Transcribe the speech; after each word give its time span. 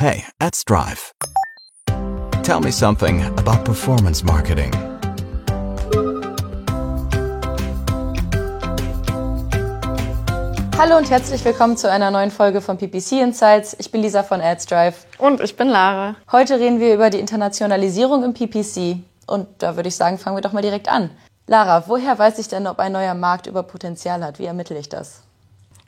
Hey, 0.00 0.24
at 0.38 0.54
Strive. 0.54 1.12
Tell 2.42 2.58
me 2.58 2.72
something 2.72 3.22
about 3.36 3.66
performance 3.66 4.24
marketing. 4.24 4.72
Hallo 10.78 10.96
und 10.96 11.10
herzlich 11.10 11.44
willkommen 11.44 11.76
zu 11.76 11.90
einer 11.90 12.10
neuen 12.10 12.30
Folge 12.30 12.62
von 12.62 12.78
PPC 12.78 13.20
Insights. 13.20 13.76
Ich 13.78 13.90
bin 13.90 14.00
Lisa 14.00 14.22
von 14.22 14.40
AdsDrive. 14.40 15.04
Und 15.18 15.42
ich 15.42 15.54
bin 15.58 15.68
Lara. 15.68 16.16
Heute 16.32 16.58
reden 16.58 16.80
wir 16.80 16.94
über 16.94 17.10
die 17.10 17.20
Internationalisierung 17.20 18.24
im 18.24 18.32
PPC. 18.32 19.02
Und 19.26 19.48
da 19.58 19.76
würde 19.76 19.90
ich 19.90 19.96
sagen, 19.96 20.16
fangen 20.16 20.34
wir 20.34 20.40
doch 20.40 20.54
mal 20.54 20.62
direkt 20.62 20.88
an. 20.88 21.10
Lara, 21.46 21.84
woher 21.88 22.18
weiß 22.18 22.38
ich 22.38 22.48
denn, 22.48 22.66
ob 22.66 22.78
ein 22.78 22.92
neuer 22.92 23.12
Markt 23.12 23.46
über 23.46 23.62
Potenzial 23.64 24.24
hat? 24.24 24.38
Wie 24.38 24.46
ermittle 24.46 24.78
ich 24.78 24.88
das? 24.88 25.24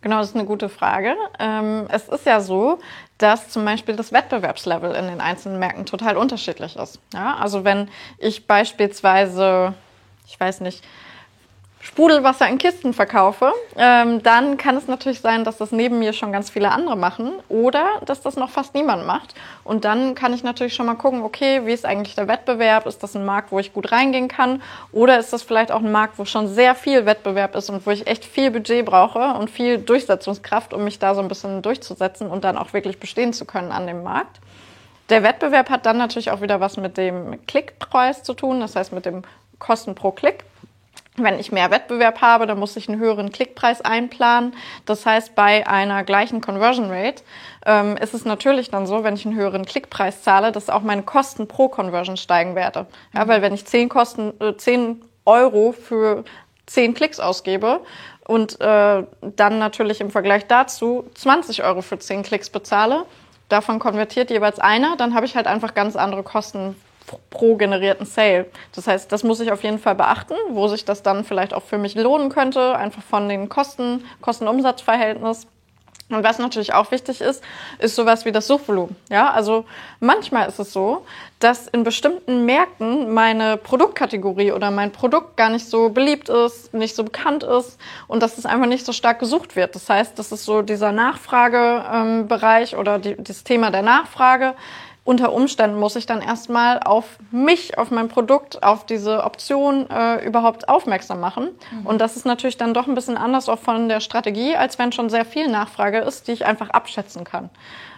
Genau, 0.03 0.19
das 0.19 0.31
ist 0.31 0.35
eine 0.35 0.45
gute 0.45 0.69
Frage. 0.69 1.15
Ähm, 1.39 1.87
es 1.89 2.09
ist 2.09 2.27
ja 2.27 2.41
so, 2.41 2.81
dass 3.23 3.49
zum 3.49 3.65
Beispiel 3.65 3.95
das 3.97 4.13
Wettbewerbslevel 4.13 4.95
in 4.95 5.07
den 5.07 5.21
einzelnen 5.21 5.59
Märkten 5.59 5.87
total 5.87 6.17
unterschiedlich 6.17 6.77
ist. 6.77 6.99
Ja, 7.15 7.37
also 7.37 7.65
wenn 7.65 7.89
ich 8.19 8.47
beispielsweise, 8.47 9.75
ich 10.27 10.39
weiß 10.39 10.61
nicht, 10.61 10.83
Sprudelwasser 11.85 12.49
in 12.49 12.59
Kisten 12.59 12.95
verkaufe, 12.95 13.53
ähm, 13.77 14.23
dann 14.23 14.57
kann 14.57 14.77
es 14.77 14.87
natürlich 14.87 15.21
sein, 15.21 15.43
dass 15.43 15.57
das 15.57 15.73
neben 15.73 15.99
mir 15.99 16.13
schon 16.13 16.31
ganz 16.31 16.49
viele 16.49 16.71
andere 16.71 16.97
machen 16.97 17.33
oder 17.49 17.85
dass 18.07 18.21
das 18.21 18.37
noch 18.37 18.51
fast 18.51 18.73
niemand 18.73 19.05
macht. 19.05 19.35
Und 19.65 19.85
dann 19.85 20.15
kann 20.15 20.33
ich 20.33 20.45
natürlich 20.45 20.75
schon 20.75 20.87
mal 20.87 20.95
gucken, 20.95 21.23
okay, 21.23 21.63
wie 21.65 21.73
ist 21.73 21.85
eigentlich 21.85 22.15
der 22.15 22.29
Wettbewerb? 22.29 22.87
Ist 22.87 23.03
das 23.03 23.17
ein 23.17 23.25
Markt, 23.25 23.51
wo 23.51 23.59
ich 23.59 23.73
gut 23.73 23.91
reingehen 23.91 24.29
kann? 24.29 24.63
Oder 24.93 25.19
ist 25.19 25.33
das 25.33 25.43
vielleicht 25.43 25.73
auch 25.73 25.81
ein 25.81 25.91
Markt, 25.91 26.21
wo 26.21 26.25
schon 26.25 26.47
sehr 26.47 26.77
viel 26.77 27.05
Wettbewerb 27.05 27.57
ist 27.57 27.69
und 27.69 27.85
wo 27.85 27.91
ich 27.91 28.07
echt 28.07 28.25
viel 28.25 28.53
Budget 28.53 28.87
brauche 28.87 29.35
und 29.35 29.51
viel 29.51 29.79
Durchsetzungskraft, 29.79 30.73
um 30.75 30.85
mich 30.85 31.01
da 31.01 31.17
so 31.17 31.21
ein 31.21 31.27
bisschen 31.27 31.63
durchzusetzen 31.63 32.31
und 32.31 32.45
dann 32.45 32.57
auch 32.57 32.73
wirklich 32.73 33.01
bestehen 33.01 33.33
zu 33.33 33.45
können 33.45 33.73
an 33.73 33.89
dem 33.89 34.05
Markt? 34.05 34.39
Der 35.09 35.25
Wettbewerb 35.25 35.69
hat 35.69 35.85
dann 35.85 35.99
natürlich 35.99 36.31
auch 36.31 36.43
wieder 36.43 36.61
was 36.61 36.77
mit 36.77 36.97
dem 36.97 37.45
Klickpreis 37.47 38.23
zu 38.23 38.35
tun, 38.35 38.61
das 38.61 38.77
heißt 38.77 38.93
mit 38.93 39.05
dem 39.05 39.25
Kosten 39.59 39.97
pro 39.97 40.13
Klick. 40.13 40.45
Wenn 41.23 41.39
ich 41.39 41.53
mehr 41.53 41.71
Wettbewerb 41.71 42.21
habe, 42.21 42.47
dann 42.47 42.59
muss 42.59 42.77
ich 42.77 42.89
einen 42.89 43.01
höheren 43.01 43.31
Klickpreis 43.31 43.81
einplanen. 43.81 44.55
Das 44.87 45.07
heißt, 45.07 45.35
bei 45.35 45.67
einer 45.67 46.05
gleichen 46.05 46.41
Conversion 46.41 46.91
Rate 46.91 47.23
ähm, 47.67 47.97
ist 47.97 48.15
es 48.15 48.25
natürlich 48.25 48.71
dann 48.71 48.87
so, 48.87 49.05
wenn 49.05 49.15
ich 49.15 49.27
einen 49.27 49.37
höheren 49.37 49.65
Klickpreis 49.65 50.23
zahle, 50.23 50.53
dass 50.53 50.71
auch 50.71 50.83
meine 50.83 51.03
Kosten 51.03 51.49
pro 51.49 51.69
Conversion 51.69 52.17
steigen 52.17 52.55
werden. 52.55 52.87
Ja, 53.15 53.29
weil 53.29 53.43
wenn 53.43 53.55
ich 53.55 53.65
10, 53.65 53.89
Kosten, 53.89 54.33
äh, 54.41 54.57
10 54.57 55.03
Euro 55.25 55.73
für 55.73 56.25
10 56.67 56.95
Klicks 56.95 57.21
ausgebe 57.21 57.81
und 58.27 58.61
äh, 58.61 59.05
dann 59.21 59.59
natürlich 59.59 60.01
im 60.01 60.11
Vergleich 60.11 60.47
dazu 60.47 61.05
20 61.15 61.65
Euro 61.65 61.83
für 61.83 61.99
10 61.99 62.23
Klicks 62.23 62.51
bezahle, 62.51 63.05
davon 63.49 63.79
konvertiert 63.79 64.31
jeweils 64.31 64.59
einer, 64.59 64.97
dann 64.97 65.15
habe 65.15 65.27
ich 65.27 65.37
halt 65.37 65.47
einfach 65.47 65.75
ganz 65.75 65.97
andere 65.97 66.23
Kosten 66.23 66.75
pro 67.31 67.57
generierten 67.57 68.07
Sale. 68.07 68.47
Das 68.75 68.87
heißt, 68.87 69.11
das 69.11 69.25
muss 69.25 69.41
ich 69.41 69.53
auf 69.53 69.63
jeden 69.63 69.79
Fall 69.79 69.95
beachten, 69.95 70.35
wo 70.51 70.69
sich 70.69 70.85
das 70.85 71.03
dann 71.03 71.25
vielleicht 71.25 71.55
auch 71.55 71.63
für 71.63 71.79
mich 71.79 71.95
lohnen 71.95 72.29
könnte, 72.29 72.77
einfach 72.77 73.03
von 73.03 73.29
den 73.29 73.49
Kosten, 73.49 74.05
Kosten-Umsatz-Verhältnis. 74.21 75.47
Und 76.13 76.25
was 76.25 76.39
natürlich 76.39 76.75
auch 76.75 76.91
wichtig 76.91 77.21
ist, 77.21 77.43
ist 77.79 77.97
sowas 77.97 78.25
wie 78.25 78.33
das 78.33 78.47
Suchvolumen. 78.47 78.97
Ja, 79.09 79.31
also 79.31 79.65
manchmal 79.99 80.47
ist 80.47 80.59
es 80.59 80.73
so, 80.73 81.07
dass 81.39 81.69
in 81.69 81.85
bestimmten 81.85 82.45
Märkten 82.45 83.13
meine 83.15 83.57
Produktkategorie 83.57 84.53
oder 84.53 84.71
mein 84.71 84.93
Produkt 84.93 85.37
gar 85.37 85.49
nicht 85.49 85.67
so 85.67 85.89
beliebt 85.89 86.29
ist, 86.29 86.75
nicht 86.75 86.95
so 86.95 87.05
bekannt 87.05 87.45
ist 87.45 87.79
und 88.09 88.23
dass 88.23 88.37
es 88.37 88.45
einfach 88.45 88.67
nicht 88.67 88.85
so 88.85 88.93
stark 88.93 89.21
gesucht 89.21 89.57
wird. 89.57 89.75
Das 89.75 89.89
heißt, 89.89 90.19
das 90.19 90.33
ist 90.33 90.45
so 90.45 90.61
dieser 90.61 90.93
Nachfragebereich 90.93 92.75
ähm, 92.75 92.79
oder 92.79 92.99
die, 92.99 93.17
das 93.17 93.43
Thema 93.43 93.71
der 93.71 93.83
Nachfrage 93.83 94.55
unter 95.05 95.33
Umständen 95.33 95.79
muss 95.79 95.97
ich 95.97 96.07
dann 96.07 96.21
erstmal 96.21 96.79
auf 96.79 97.19
mich, 97.33 97.77
auf 97.77 97.91
mein 97.91 98.09
Produkt, 98.09 98.63
auf 98.63 98.87
diese 98.87 99.25
Option 99.25 99.91
äh, 99.91 100.25
überhaupt 100.25 100.69
aufmerksam 100.69 101.19
machen. 101.19 101.49
Mhm. 101.73 101.87
Und 101.87 102.01
das 102.01 102.17
ist 102.17 102.25
natürlich 102.25 102.57
dann 102.57 102.73
doch 102.73 102.87
ein 102.87 102.95
bisschen 102.95 103.17
anders 103.17 103.49
auch 103.49 103.59
von 103.59 103.89
der 103.89 104.01
Strategie, 104.01 104.55
als 104.55 104.79
wenn 104.79 104.93
schon 104.93 105.11
sehr 105.11 105.25
viel 105.25 105.49
Nachfrage 105.49 105.99
ist, 105.99 106.29
die 106.29 106.33
ich 106.33 106.47
einfach 106.47 106.71
abschätzen 106.71 107.25
kann, 107.25 107.51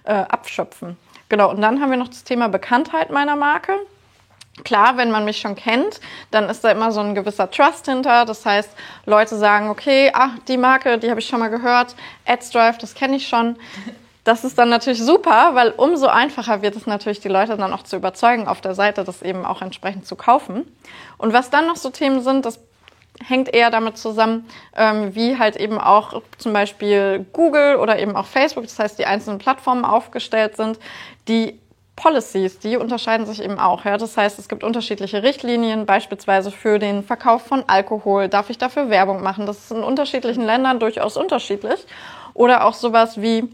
äh, 0.05 0.15
abschöpfen. 0.15 0.97
Genau, 1.29 1.51
und 1.51 1.61
dann 1.61 1.81
haben 1.81 1.91
wir 1.91 1.99
noch 1.99 2.09
das 2.09 2.25
Thema 2.25 2.49
Bekanntheit 2.49 3.11
meiner 3.11 3.37
Marke. 3.37 3.75
Klar, 4.63 4.97
wenn 4.97 5.11
man 5.11 5.25
mich 5.25 5.39
schon 5.39 5.57
kennt, 5.57 6.01
dann 6.31 6.49
ist 6.49 6.63
da 6.63 6.71
immer 6.71 6.93
so 6.93 7.01
ein 7.01 7.15
gewisser 7.15 7.51
Trust 7.51 7.87
hinter. 7.87 8.25
Das 8.25 8.47
heißt, 8.47 8.71
Leute 9.05 9.37
sagen, 9.37 9.69
okay, 9.69 10.11
ach, 10.15 10.31
die 10.47 10.57
Marke, 10.57 10.97
die 10.99 11.11
habe 11.11 11.21
ich 11.21 11.27
schon 11.27 11.41
mal 11.41 11.49
gehört, 11.49 11.97
AdsDrive, 12.25 12.79
das 12.79 12.95
kenne 12.95 13.17
ich 13.17 13.27
schon. 13.29 13.57
Das 14.25 14.43
ist 14.43 14.59
dann 14.59 14.71
natürlich 14.71 15.03
super, 15.03 15.51
weil 15.55 15.71
umso 15.77 16.07
einfacher 16.07 16.63
wird 16.63 16.77
es 16.77 16.87
natürlich, 16.87 17.21
die 17.21 17.29
Leute 17.29 17.59
dann 17.59 17.73
auch 17.75 17.83
zu 17.83 17.97
überzeugen, 17.97 18.49
auf 18.49 18.63
der 18.63 18.75
Seite 18.75 19.05
das 19.05 19.21
eben 19.21 19.45
auch 19.45 19.61
entsprechend 19.61 20.07
zu 20.07 20.17
kaufen. 20.17 20.65
Und 21.19 21.35
was 21.35 21.51
dann 21.51 21.67
noch 21.67 21.77
so 21.77 21.91
Themen 21.91 22.23
sind, 22.23 22.47
das 22.47 22.59
hängt 23.23 23.53
eher 23.55 23.71
damit 23.71 23.99
zusammen, 23.99 24.49
ähm, 24.77 25.15
wie 25.15 25.39
halt 25.39 25.57
eben 25.57 25.79
auch 25.79 26.23
zum 26.39 26.53
Beispiel 26.55 27.27
Google 27.33 27.77
oder 27.77 27.99
eben 27.99 28.17
auch 28.17 28.27
Facebook, 28.27 28.65
das 28.65 28.79
heißt 28.79 28.99
die 28.99 29.07
einzelnen 29.07 29.39
Plattformen 29.39 29.85
aufgestellt 29.85 30.57
sind, 30.57 30.79
die 31.29 31.61
Policies, 31.97 32.59
die 32.59 32.77
unterscheiden 32.77 33.25
sich 33.27 33.41
eben 33.43 33.59
auch. 33.59 33.85
Ja? 33.85 33.99
Das 33.99 34.17
heißt, 34.17 34.39
es 34.39 34.49
gibt 34.49 34.65
unterschiedliche 34.65 35.23
Richtlinien, 35.23 35.87
beispielsweise 35.87 36.51
für 36.51 36.79
den 36.79 37.05
Verkauf 37.05 37.43
von 37.43 37.63
Alkohol. 37.69 38.29
Darf 38.29 38.51
ich 38.51 38.59
dafür 38.59 38.91
Werbung 38.91 39.23
machen? 39.23 39.47
Das 39.47 39.59
ist 39.59 39.71
in 39.71 39.85
unterschiedlichen 39.85 40.45
Ländern 40.45 40.81
durchaus 40.81 41.17
unterschiedlich. 41.17 41.87
Oder 42.33 42.65
auch 42.65 42.75
sowas 42.75 43.23
wie 43.23 43.49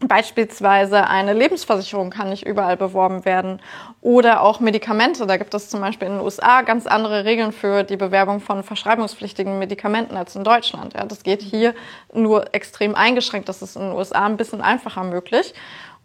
Beispielsweise 0.00 1.06
eine 1.06 1.32
Lebensversicherung 1.32 2.10
kann 2.10 2.28
nicht 2.28 2.46
überall 2.46 2.76
beworben 2.76 3.24
werden 3.24 3.62
oder 4.02 4.42
auch 4.42 4.60
Medikamente. 4.60 5.26
Da 5.26 5.38
gibt 5.38 5.54
es 5.54 5.70
zum 5.70 5.80
Beispiel 5.80 6.08
in 6.08 6.16
den 6.16 6.22
USA 6.22 6.60
ganz 6.60 6.86
andere 6.86 7.24
Regeln 7.24 7.50
für 7.50 7.82
die 7.82 7.96
Bewerbung 7.96 8.40
von 8.40 8.62
verschreibungspflichtigen 8.62 9.58
Medikamenten 9.58 10.14
als 10.18 10.36
in 10.36 10.44
Deutschland. 10.44 10.92
Ja, 10.92 11.06
das 11.06 11.22
geht 11.22 11.40
hier 11.40 11.74
nur 12.12 12.54
extrem 12.54 12.94
eingeschränkt. 12.94 13.48
Das 13.48 13.62
ist 13.62 13.74
in 13.74 13.82
den 13.82 13.92
USA 13.92 14.26
ein 14.26 14.36
bisschen 14.36 14.60
einfacher 14.60 15.02
möglich. 15.02 15.54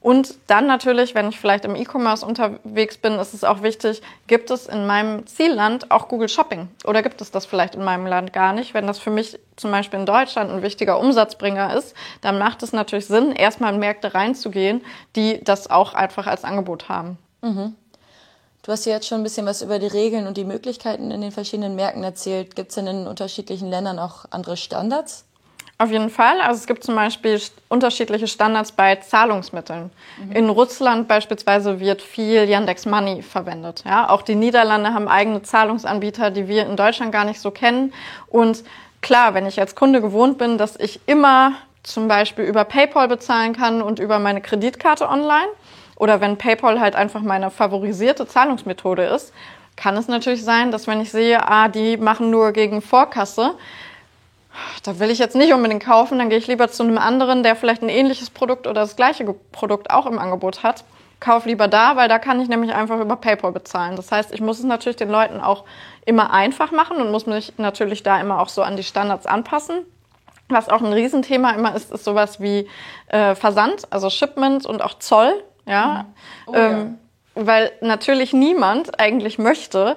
Und 0.02 0.34
dann 0.48 0.66
natürlich, 0.66 1.14
wenn 1.14 1.30
ich 1.30 1.40
vielleicht 1.40 1.64
im 1.64 1.76
E-Commerce 1.76 2.26
unterwegs 2.26 2.98
bin, 2.98 3.14
ist 3.20 3.36
es 3.36 3.44
auch 3.44 3.62
wichtig, 3.62 4.02
gibt 4.26 4.50
es 4.50 4.66
in 4.66 4.88
meinem 4.88 5.28
Zielland 5.28 5.92
auch 5.92 6.08
Google 6.08 6.28
Shopping? 6.28 6.70
Oder 6.86 7.04
gibt 7.04 7.22
es 7.22 7.30
das 7.30 7.46
vielleicht 7.46 7.76
in 7.76 7.84
meinem 7.84 8.08
Land 8.08 8.34
gar 8.34 8.52
nicht? 8.52 8.74
Wenn 8.74 8.88
das 8.88 8.98
für 8.98 9.12
mich 9.12 9.38
zum 9.58 9.70
Beispiel 9.70 10.00
in 10.00 10.08
Deutschland 10.08 10.50
ein 10.50 10.64
wichtiger 10.64 11.00
Umsatzbringer 11.00 11.76
ist, 11.76 11.96
dann 12.22 12.40
macht 12.40 12.64
es 12.64 12.74
natürlich 12.74 13.06
Sinn, 13.06 13.32
erstmal 13.32 13.76
in 13.76 13.80
Märkte 13.80 14.16
reinzugehen, 14.16 14.82
die 15.16 15.44
das 15.44 15.70
auch 15.70 15.94
einfach 15.94 16.26
als 16.26 16.44
Angebot 16.44 16.90
haben. 16.90 17.20
Mhm. 17.42 17.76
Du 18.64 18.72
hast 18.72 18.86
ja 18.86 18.94
jetzt 18.94 19.08
schon 19.08 19.22
ein 19.22 19.24
bisschen 19.24 19.46
was 19.46 19.62
über 19.62 19.78
die 19.78 19.88
Regeln 19.88 20.26
und 20.26 20.38
die 20.38 20.46
Möglichkeiten 20.46 21.12
in 21.12 21.22
den 21.22 21.32
verschiedenen 21.32 21.76
Märkten 21.76 22.04
erzählt. 22.04 22.56
Gibt 22.56 22.70
es 22.70 22.76
denn 22.76 22.88
in 22.88 23.08
unterschiedlichen 23.08 23.70
Ländern 23.70 24.00
auch 24.00 24.26
andere 24.32 24.58
Standards? 24.58 25.26
Auf 25.82 25.90
jeden 25.90 26.12
Fall. 26.12 26.40
Also 26.42 26.60
es 26.60 26.68
gibt 26.68 26.84
zum 26.84 26.94
Beispiel 26.94 27.42
unterschiedliche 27.68 28.28
Standards 28.28 28.72
bei 28.72 28.98
Zahlungsmitteln. 28.98 29.90
Mhm. 30.24 30.32
In 30.32 30.50
Russland 30.50 31.08
beispielsweise 31.08 31.80
wird 31.80 32.04
viel 32.04 32.48
Yandex 32.48 32.86
Money 32.86 33.24
verwendet. 33.24 33.84
Ja, 33.84 34.08
auch 34.08 34.22
die 34.22 34.36
Niederlande 34.36 34.94
haben 34.94 35.08
eigene 35.08 35.42
Zahlungsanbieter, 35.42 36.30
die 36.30 36.48
wir 36.48 36.68
in 36.68 36.76
Deutschland 36.76 37.12
gar 37.12 37.26
nicht 37.26 37.40
so 37.40 37.50
kennen. 37.50 37.94
Und 38.28 38.64
klar, 39.02 39.34
wenn 39.34 39.48
ich 39.48 39.60
als 39.60 39.74
Kunde 39.74 40.02
gewohnt 40.02 40.38
bin, 40.38 40.60
dass 40.60 40.76
ich 40.76 41.00
immer 41.08 41.54
zum 41.82 42.08
Beispiel 42.08 42.46
über 42.46 42.64
PayPal 42.64 43.08
bezahlen 43.08 43.54
kann 43.54 43.82
und 43.82 43.98
über 43.98 44.20
meine 44.20 44.42
Kreditkarte 44.42 45.10
online, 45.10 45.50
oder 45.96 46.22
wenn 46.22 46.38
PayPal 46.38 46.80
halt 46.80 46.96
einfach 46.96 47.22
meine 47.22 47.50
favorisierte 47.50 48.28
Zahlungsmethode 48.28 49.06
ist, 49.06 49.34
kann 49.78 49.98
es 49.98 50.08
natürlich 50.08 50.44
sein, 50.44 50.70
dass 50.70 50.86
wenn 50.86 51.02
ich 51.02 51.10
sehe, 51.10 51.42
ah, 51.50 51.70
die 51.70 51.98
machen 51.98 52.30
nur 52.30 52.52
gegen 52.52 52.84
Vorkasse, 52.84 53.56
da 54.84 55.00
will 55.00 55.10
ich 55.10 55.20
jetzt 55.20 55.36
nicht 55.36 55.54
unbedingt 55.54 55.84
kaufen, 55.84 56.20
dann 56.20 56.30
gehe 56.30 56.38
ich 56.38 56.48
lieber 56.48 56.70
zu 56.70 56.84
einem 56.84 56.98
anderen, 56.98 57.44
der 57.44 57.56
vielleicht 57.56 57.82
ein 57.82 57.90
ähnliches 57.90 58.30
Produkt 58.30 58.68
oder 58.68 58.82
das 58.82 58.96
gleiche 58.96 59.24
Produkt 59.52 59.92
auch 59.92 60.06
im 60.06 60.20
Angebot 60.20 60.64
hat. 60.64 60.84
Kauf 61.20 61.46
lieber 61.46 61.68
da, 61.68 61.96
weil 61.96 62.10
da 62.10 62.18
kann 62.18 62.42
ich 62.42 62.50
nämlich 62.50 62.74
einfach 62.74 63.00
über 63.00 63.16
PayPal 63.16 63.52
bezahlen. 63.52 63.96
Das 63.96 64.12
heißt, 64.12 64.34
ich 64.34 64.42
muss 64.42 64.58
es 64.58 64.66
natürlich 64.66 64.98
den 64.98 65.10
Leuten 65.10 65.40
auch 65.40 65.66
immer 66.06 66.34
einfach 66.34 66.72
machen 66.72 66.98
und 66.98 67.12
muss 67.12 67.28
mich 67.28 67.54
natürlich 67.58 68.02
da 68.02 68.20
immer 68.20 68.42
auch 68.42 68.50
so 68.50 68.64
an 68.64 68.76
die 68.76 68.84
Standards 68.84 69.28
anpassen. 69.28 69.86
Was 70.50 70.68
auch 70.68 70.82
ein 70.82 70.92
Riesenthema 70.92 71.52
immer 71.52 71.76
ist, 71.76 71.92
ist 71.92 72.04
sowas 72.04 72.42
wie 72.42 72.68
äh, 73.08 73.36
Versand, 73.36 73.84
also 73.92 74.10
Shipment 74.10 74.66
und 74.66 74.82
auch 74.82 74.98
Zoll. 74.98 75.44
Ja? 75.66 76.04
Mhm. 76.04 76.14
Oh, 76.48 76.54
ähm, 76.56 76.98
ja. 77.36 77.46
Weil 77.46 77.72
natürlich 77.82 78.34
niemand 78.34 79.00
eigentlich 79.00 79.38
möchte, 79.38 79.96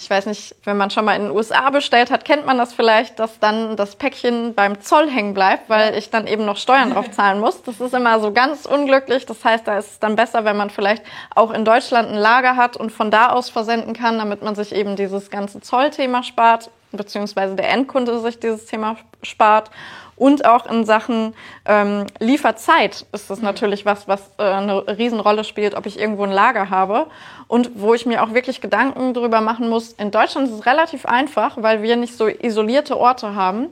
ich 0.00 0.08
weiß 0.08 0.24
nicht, 0.26 0.54
wenn 0.64 0.78
man 0.78 0.90
schon 0.90 1.04
mal 1.04 1.14
in 1.14 1.24
den 1.24 1.30
USA 1.30 1.68
bestellt 1.68 2.10
hat, 2.10 2.24
kennt 2.24 2.46
man 2.46 2.56
das 2.56 2.72
vielleicht, 2.72 3.18
dass 3.18 3.38
dann 3.38 3.76
das 3.76 3.96
Päckchen 3.96 4.54
beim 4.54 4.80
Zoll 4.80 5.10
hängen 5.10 5.34
bleibt, 5.34 5.68
weil 5.68 5.94
ich 5.94 6.08
dann 6.08 6.26
eben 6.26 6.46
noch 6.46 6.56
Steuern 6.56 6.94
drauf 6.94 7.10
zahlen 7.12 7.38
muss. 7.38 7.62
Das 7.62 7.80
ist 7.80 7.92
immer 7.92 8.18
so 8.18 8.32
ganz 8.32 8.64
unglücklich. 8.64 9.26
Das 9.26 9.44
heißt, 9.44 9.68
da 9.68 9.76
ist 9.76 9.90
es 9.92 9.98
dann 9.98 10.16
besser, 10.16 10.46
wenn 10.46 10.56
man 10.56 10.70
vielleicht 10.70 11.02
auch 11.34 11.50
in 11.50 11.66
Deutschland 11.66 12.08
ein 12.08 12.16
Lager 12.16 12.56
hat 12.56 12.78
und 12.78 12.90
von 12.90 13.10
da 13.10 13.28
aus 13.28 13.50
versenden 13.50 13.92
kann, 13.92 14.16
damit 14.16 14.42
man 14.42 14.54
sich 14.54 14.74
eben 14.74 14.96
dieses 14.96 15.30
ganze 15.30 15.60
Zollthema 15.60 16.22
spart. 16.22 16.70
Beziehungsweise 16.92 17.54
der 17.54 17.68
Endkunde 17.68 18.20
sich 18.20 18.38
dieses 18.38 18.66
Thema 18.66 18.96
spart. 19.22 19.70
Und 20.16 20.44
auch 20.44 20.66
in 20.66 20.84
Sachen 20.84 21.34
ähm, 21.64 22.06
Lieferzeit 22.18 23.06
ist 23.12 23.30
das 23.30 23.38
mhm. 23.38 23.46
natürlich 23.46 23.86
was, 23.86 24.06
was 24.06 24.20
äh, 24.38 24.42
eine 24.42 24.86
Riesenrolle 24.86 25.44
spielt, 25.44 25.74
ob 25.74 25.86
ich 25.86 25.98
irgendwo 25.98 26.24
ein 26.24 26.30
Lager 26.30 26.68
habe. 26.68 27.06
Und 27.48 27.70
wo 27.80 27.94
ich 27.94 28.04
mir 28.04 28.22
auch 28.22 28.34
wirklich 28.34 28.60
Gedanken 28.60 29.14
darüber 29.14 29.40
machen 29.40 29.68
muss. 29.68 29.92
In 29.92 30.10
Deutschland 30.10 30.48
ist 30.48 30.54
es 30.54 30.66
relativ 30.66 31.06
einfach, 31.06 31.56
weil 31.60 31.82
wir 31.82 31.96
nicht 31.96 32.16
so 32.16 32.28
isolierte 32.28 32.98
Orte 32.98 33.34
haben. 33.34 33.68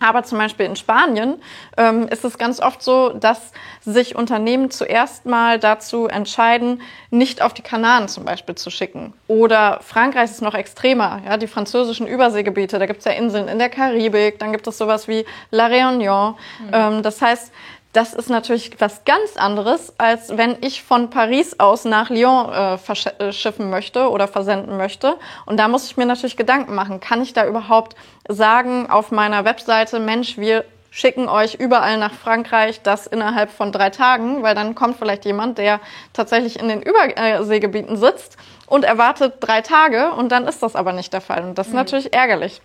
Aber 0.00 0.22
zum 0.22 0.38
Beispiel 0.38 0.66
in 0.66 0.76
Spanien 0.76 1.40
ähm, 1.76 2.08
ist 2.08 2.24
es 2.24 2.38
ganz 2.38 2.58
oft 2.60 2.82
so, 2.82 3.10
dass 3.10 3.52
sich 3.82 4.16
Unternehmen 4.16 4.70
zuerst 4.70 5.26
mal 5.26 5.58
dazu 5.58 6.06
entscheiden, 6.06 6.80
nicht 7.10 7.42
auf 7.42 7.52
die 7.52 7.62
Kanaren 7.62 8.08
zum 8.08 8.24
Beispiel 8.24 8.54
zu 8.54 8.70
schicken. 8.70 9.12
Oder 9.28 9.80
Frankreich 9.82 10.30
ist 10.30 10.42
noch 10.42 10.54
extremer, 10.54 11.20
ja, 11.26 11.36
die 11.36 11.46
französischen 11.46 12.06
Überseegebiete, 12.06 12.78
da 12.78 12.86
gibt 12.86 13.00
es 13.00 13.04
ja 13.04 13.12
Inseln 13.12 13.48
in 13.48 13.58
der 13.58 13.68
Karibik, 13.68 14.38
dann 14.38 14.52
gibt 14.52 14.66
es 14.66 14.78
sowas 14.78 15.06
wie 15.06 15.26
La 15.50 15.66
Réunion. 15.66 16.30
Mhm. 16.30 16.70
Ähm, 16.72 17.02
das 17.02 17.20
heißt, 17.20 17.52
das 17.92 18.14
ist 18.14 18.30
natürlich 18.30 18.70
was 18.78 19.04
ganz 19.04 19.36
anderes, 19.36 19.92
als 19.98 20.36
wenn 20.36 20.56
ich 20.60 20.82
von 20.82 21.10
Paris 21.10 21.58
aus 21.58 21.84
nach 21.84 22.08
Lyon 22.08 22.52
äh, 22.52 22.78
verschiffen 22.78 23.66
äh, 23.66 23.70
möchte 23.70 24.10
oder 24.10 24.28
versenden 24.28 24.76
möchte. 24.76 25.16
Und 25.46 25.58
da 25.58 25.66
muss 25.66 25.86
ich 25.86 25.96
mir 25.96 26.06
natürlich 26.06 26.36
Gedanken 26.36 26.74
machen, 26.74 27.00
kann 27.00 27.20
ich 27.20 27.32
da 27.32 27.46
überhaupt 27.46 27.96
sagen 28.28 28.88
auf 28.88 29.10
meiner 29.10 29.44
Webseite, 29.44 29.98
Mensch, 29.98 30.38
wir 30.38 30.64
schicken 30.92 31.28
euch 31.28 31.54
überall 31.54 31.98
nach 31.98 32.12
Frankreich 32.12 32.82
das 32.82 33.06
innerhalb 33.06 33.50
von 33.50 33.72
drei 33.72 33.90
Tagen, 33.90 34.42
weil 34.42 34.54
dann 34.54 34.74
kommt 34.74 34.96
vielleicht 34.96 35.24
jemand, 35.24 35.58
der 35.58 35.80
tatsächlich 36.12 36.58
in 36.60 36.68
den 36.68 36.82
Überseegebieten 36.82 37.96
sitzt 37.96 38.36
und 38.66 38.84
erwartet 38.84 39.34
drei 39.40 39.62
Tage 39.62 40.12
und 40.12 40.30
dann 40.30 40.46
ist 40.46 40.62
das 40.62 40.76
aber 40.76 40.92
nicht 40.92 41.12
der 41.12 41.20
Fall. 41.20 41.44
Und 41.44 41.58
das 41.58 41.68
ist 41.68 41.72
mhm. 41.72 41.78
natürlich 41.78 42.12
ärgerlich. 42.12 42.60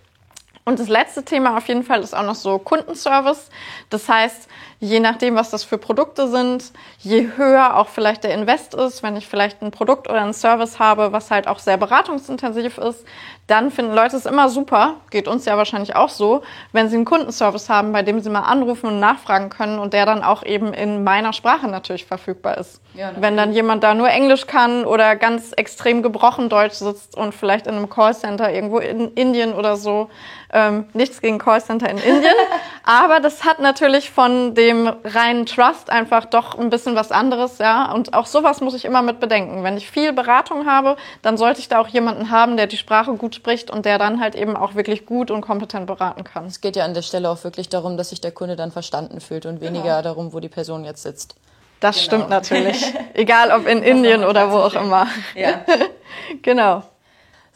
Und 0.68 0.80
das 0.80 0.88
letzte 0.88 1.24
Thema 1.24 1.56
auf 1.56 1.68
jeden 1.68 1.84
Fall 1.84 2.00
ist 2.00 2.12
auch 2.12 2.24
noch 2.24 2.34
so 2.34 2.58
Kundenservice. 2.58 3.50
Das 3.88 4.08
heißt, 4.08 4.48
je 4.80 4.98
nachdem, 4.98 5.36
was 5.36 5.50
das 5.50 5.62
für 5.62 5.78
Produkte 5.78 6.26
sind, 6.26 6.72
je 6.98 7.28
höher 7.36 7.76
auch 7.76 7.86
vielleicht 7.86 8.24
der 8.24 8.34
Invest 8.34 8.74
ist, 8.74 9.04
wenn 9.04 9.16
ich 9.16 9.28
vielleicht 9.28 9.62
ein 9.62 9.70
Produkt 9.70 10.08
oder 10.08 10.20
einen 10.20 10.32
Service 10.32 10.80
habe, 10.80 11.12
was 11.12 11.30
halt 11.30 11.46
auch 11.46 11.60
sehr 11.60 11.76
beratungsintensiv 11.76 12.78
ist, 12.78 13.06
dann 13.46 13.70
finden 13.70 13.94
Leute 13.94 14.16
es 14.16 14.26
immer 14.26 14.48
super, 14.48 14.94
geht 15.10 15.28
uns 15.28 15.44
ja 15.44 15.56
wahrscheinlich 15.56 15.94
auch 15.94 16.08
so, 16.08 16.42
wenn 16.72 16.88
sie 16.88 16.96
einen 16.96 17.04
Kundenservice 17.04 17.68
haben, 17.68 17.92
bei 17.92 18.02
dem 18.02 18.18
sie 18.18 18.28
mal 18.28 18.40
anrufen 18.40 18.86
und 18.86 18.98
nachfragen 18.98 19.50
können 19.50 19.78
und 19.78 19.92
der 19.92 20.04
dann 20.04 20.24
auch 20.24 20.42
eben 20.42 20.74
in 20.74 21.04
meiner 21.04 21.32
Sprache 21.32 21.68
natürlich 21.68 22.06
verfügbar 22.06 22.58
ist. 22.58 22.80
Ja, 22.94 23.12
wenn 23.20 23.36
dann 23.36 23.52
jemand 23.52 23.84
da 23.84 23.94
nur 23.94 24.08
Englisch 24.08 24.46
kann 24.46 24.84
oder 24.84 25.14
ganz 25.14 25.52
extrem 25.52 26.02
gebrochen 26.02 26.48
Deutsch 26.48 26.74
sitzt 26.74 27.16
und 27.16 27.34
vielleicht 27.34 27.68
in 27.68 27.76
einem 27.76 27.88
Callcenter 27.88 28.52
irgendwo 28.52 28.78
in 28.78 29.12
Indien 29.12 29.54
oder 29.54 29.76
so, 29.76 30.08
ähm, 30.56 30.86
nichts 30.94 31.20
gegen 31.20 31.38
Callcenter 31.38 31.88
in 31.90 31.98
Indien, 31.98 32.34
aber 32.84 33.20
das 33.20 33.44
hat 33.44 33.58
natürlich 33.58 34.10
von 34.10 34.54
dem 34.54 34.90
reinen 35.04 35.44
Trust 35.44 35.90
einfach 35.90 36.24
doch 36.24 36.58
ein 36.58 36.70
bisschen 36.70 36.96
was 36.96 37.12
anderes, 37.12 37.58
ja. 37.58 37.92
Und 37.92 38.14
auch 38.14 38.24
sowas 38.24 38.62
muss 38.62 38.74
ich 38.74 38.86
immer 38.86 39.02
mit 39.02 39.20
bedenken. 39.20 39.62
Wenn 39.62 39.76
ich 39.76 39.90
viel 39.90 40.14
Beratung 40.14 40.66
habe, 40.66 40.96
dann 41.20 41.36
sollte 41.36 41.60
ich 41.60 41.68
da 41.68 41.78
auch 41.78 41.88
jemanden 41.88 42.30
haben, 42.30 42.56
der 42.56 42.66
die 42.66 42.78
Sprache 42.78 43.12
gut 43.12 43.34
spricht 43.34 43.70
und 43.70 43.84
der 43.84 43.98
dann 43.98 44.18
halt 44.18 44.34
eben 44.34 44.56
auch 44.56 44.74
wirklich 44.74 45.04
gut 45.04 45.30
und 45.30 45.42
kompetent 45.42 45.86
beraten 45.86 46.24
kann. 46.24 46.46
Es 46.46 46.62
geht 46.62 46.74
ja 46.74 46.86
an 46.86 46.94
der 46.94 47.02
Stelle 47.02 47.28
auch 47.28 47.44
wirklich 47.44 47.68
darum, 47.68 47.98
dass 47.98 48.08
sich 48.08 48.22
der 48.22 48.32
Kunde 48.32 48.56
dann 48.56 48.72
verstanden 48.72 49.20
fühlt 49.20 49.44
und 49.44 49.60
weniger 49.60 50.00
genau. 50.00 50.02
darum, 50.02 50.32
wo 50.32 50.40
die 50.40 50.48
Person 50.48 50.84
jetzt 50.84 51.02
sitzt. 51.02 51.36
Das 51.80 51.96
genau. 51.96 52.06
stimmt 52.06 52.30
natürlich. 52.30 52.94
Egal 53.14 53.52
ob 53.52 53.66
in 53.66 53.82
Indien 53.82 54.24
oder 54.24 54.50
wo 54.50 54.56
auch 54.56 54.74
immer. 54.74 55.06
Ja. 55.34 55.60
genau. 56.42 56.82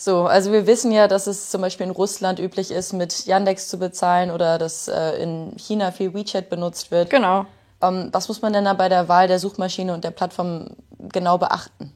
So, 0.02 0.25
also 0.25 0.50
wir 0.50 0.67
wissen 0.67 0.93
ja, 0.93 1.08
dass 1.08 1.26
es 1.26 1.50
zum 1.50 1.61
Beispiel 1.61 1.85
in 1.85 1.93
Russland 1.93 2.38
üblich 2.38 2.70
ist, 2.70 2.94
mit 2.94 3.26
Yandex 3.26 3.69
zu 3.69 3.79
bezahlen 3.79 4.31
oder 4.31 4.56
dass 4.56 4.88
äh, 4.88 5.23
in 5.23 5.52
China 5.58 5.91
viel 5.93 6.14
WeChat 6.14 6.49
benutzt 6.49 6.91
wird. 6.91 7.11
Genau. 7.11 7.44
Ähm, 7.82 8.08
was 8.11 8.26
muss 8.26 8.41
man 8.41 8.55
denn 8.55 8.64
da 8.64 8.73
bei 8.73 8.88
der 8.88 9.11
Wahl 9.11 9.29
der 9.29 9.38
Suchmaschine 9.38 9.93
und 9.93 10.02
der 10.02 10.11
Plattform 10.11 10.69
genau 11.12 11.37
beachten? 11.37 11.93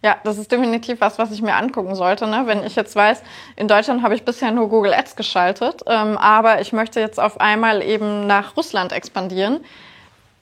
Ja, 0.00 0.18
das 0.22 0.38
ist 0.38 0.52
definitiv 0.52 1.00
was, 1.00 1.18
was 1.18 1.32
ich 1.32 1.42
mir 1.42 1.56
angucken 1.56 1.96
sollte. 1.96 2.28
Ne? 2.28 2.42
Wenn 2.44 2.62
ich 2.62 2.76
jetzt 2.76 2.94
weiß, 2.94 3.20
in 3.56 3.66
Deutschland 3.66 4.04
habe 4.04 4.14
ich 4.14 4.24
bisher 4.24 4.52
nur 4.52 4.68
Google 4.68 4.94
Ads 4.94 5.16
geschaltet, 5.16 5.82
ähm, 5.88 6.16
aber 6.18 6.60
ich 6.60 6.72
möchte 6.72 7.00
jetzt 7.00 7.18
auf 7.18 7.40
einmal 7.40 7.82
eben 7.82 8.28
nach 8.28 8.56
Russland 8.56 8.92
expandieren, 8.92 9.58